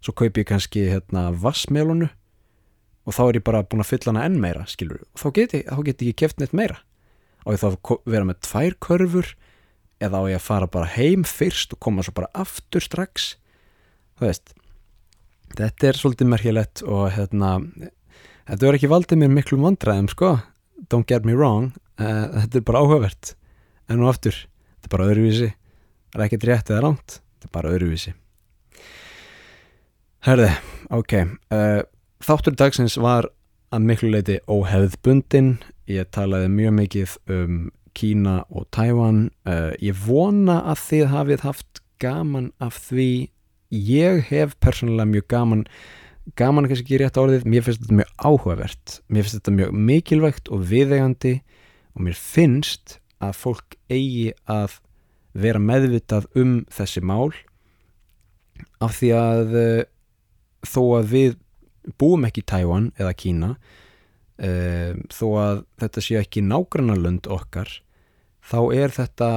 [0.04, 2.10] Svo kaup ég kannski hérna vassmelunu
[3.04, 5.56] og þá er ég bara búin að fylla hana enn meira skilur, og þá get
[5.56, 6.80] ég, þá get ég keft neitt meira.
[7.44, 9.34] Og ég þá vera með tvær körfur
[10.02, 13.34] eða á ég að fara bara heim fyrst og koma svo bara aftur strax?
[14.16, 14.54] Þú veist
[15.54, 17.56] þetta er svolítið merkilegt og hérna
[18.48, 20.30] þetta verður ekki valdið mér miklu vandræðum sko,
[20.90, 23.34] don't get me wrong uh, þetta er bara áhugavert.
[23.88, 24.36] En nú aftur,
[24.80, 25.50] þetta er bara öðruvísi.
[26.14, 28.14] Það er ekkert rétt eða langt þetta er bara öðruvísi.
[30.24, 30.50] Herði,
[30.88, 31.14] ok
[31.52, 31.82] uh,
[32.24, 33.28] þáttur dagsins var
[33.74, 35.58] að miklu leiti óheðbundin
[35.90, 37.58] ég talaði mjög mikið um
[37.94, 43.28] Kína og Tæwan uh, ég vona að þið hafið haft gaman af því.
[43.70, 45.62] Ég hef persónulega mjög gaman
[46.40, 47.44] gaman kannski ekki rétt orðið.
[47.46, 48.96] Mér finnst þetta mjög áhugavert.
[49.06, 51.34] Mér finnst þetta mjög mikilvægt og viðegandi
[51.94, 54.80] og mér finnst að fólk eigi að
[55.34, 57.32] vera meðvitað um þessi mál
[58.82, 59.80] af því að uh,
[60.64, 61.38] þó að við
[62.00, 67.80] búum ekki í Tæwan eða Kína uh, þó að þetta sé ekki nágrannarlönd okkar
[68.44, 69.30] þá er þetta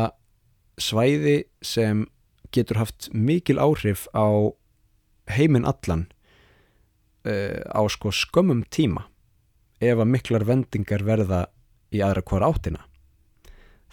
[0.78, 2.06] svæði sem
[2.54, 4.54] getur haft mikil áhrif á
[5.34, 6.08] heiminn allan
[7.28, 9.08] uh, á sko skömmum tíma
[9.82, 11.48] ef að miklar vendingar verða
[11.93, 12.86] í aðra hvar áttina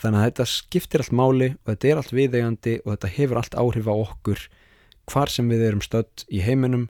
[0.00, 3.58] þannig að þetta skiptir allt máli og þetta er allt viðegandi og þetta hefur allt
[3.58, 4.44] áhrif á okkur
[5.10, 6.88] hvar sem við erum stödd í heiminum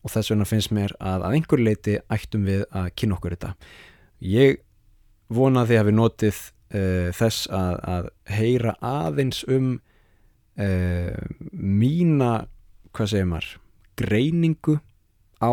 [0.00, 3.52] og þess vegna finnst mér að að einhver leiti ættum við að kynna okkur þetta.
[4.20, 4.60] Ég
[5.28, 9.74] vona að við notið uh, þess að, að heyra aðeins um
[10.56, 11.20] uh,
[11.52, 12.32] mína
[12.96, 13.52] hvað segir maður
[14.00, 14.78] greiningu
[15.40, 15.52] á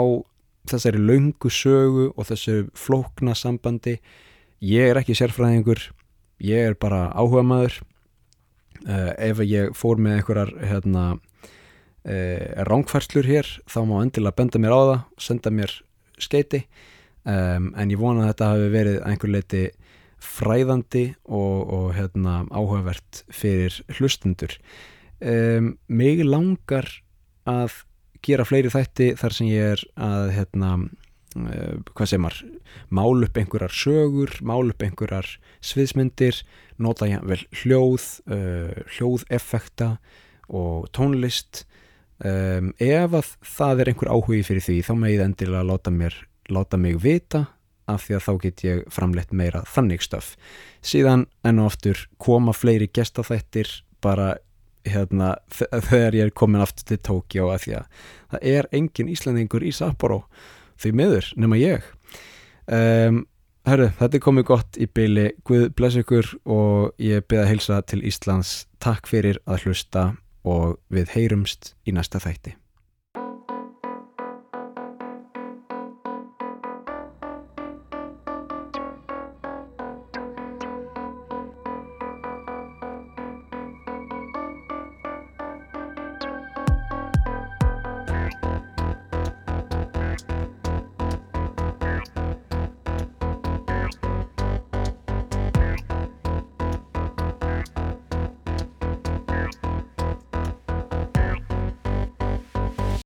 [0.67, 3.97] þessari laungu sögu og þessu flókna sambandi.
[4.63, 5.91] Ég er ekki sérfræðingur
[6.43, 7.79] ég er bara áhuga maður
[8.85, 14.75] uh, ef ég fór með einhverjar hérna, uh, rángfærslur hér þá má endilega benda mér
[14.75, 15.73] á það senda mér
[16.17, 16.63] skeiti
[17.23, 19.65] um, en ég vona að þetta hafi verið einhver leiti
[20.17, 24.55] fræðandi og, og hérna, áhugavert fyrir hlustundur
[25.21, 26.89] um, mig langar
[27.47, 27.83] að
[28.25, 30.71] gera fleiri þætti þar sem ég er að hérna
[31.35, 32.43] hvað segir maður,
[32.89, 35.27] mál upp einhverjar sögur, mál upp einhverjar
[35.65, 36.39] sviðsmyndir,
[36.81, 39.97] nota ég vel hljóð, uh, hljóðeffekta
[40.47, 41.65] og tónlist.
[42.17, 46.15] Um, ef að það er einhver áhugi fyrir því þá megið endilega láta, mér,
[46.49, 47.43] láta mig vita
[47.87, 50.33] af því að þá get ég framleitt meira þannig stöf
[50.81, 53.69] síðan enn og aftur koma fleiri gestaþættir
[54.03, 54.35] bara
[54.87, 59.65] hérna, þegar ég er komin aftur til Tókjá af því að það er engin Íslandingur
[59.67, 60.21] í Sapporo
[60.81, 61.87] því miður nema ég.
[62.67, 63.25] Um,
[63.67, 67.99] Herru, þetta er komið gott í byli Guð bless ykkur og ég að heilsa til
[68.07, 68.61] Íslands.
[68.83, 70.05] Takk fyrir að hlusta
[70.47, 72.55] og við heyrumst í næsta þætti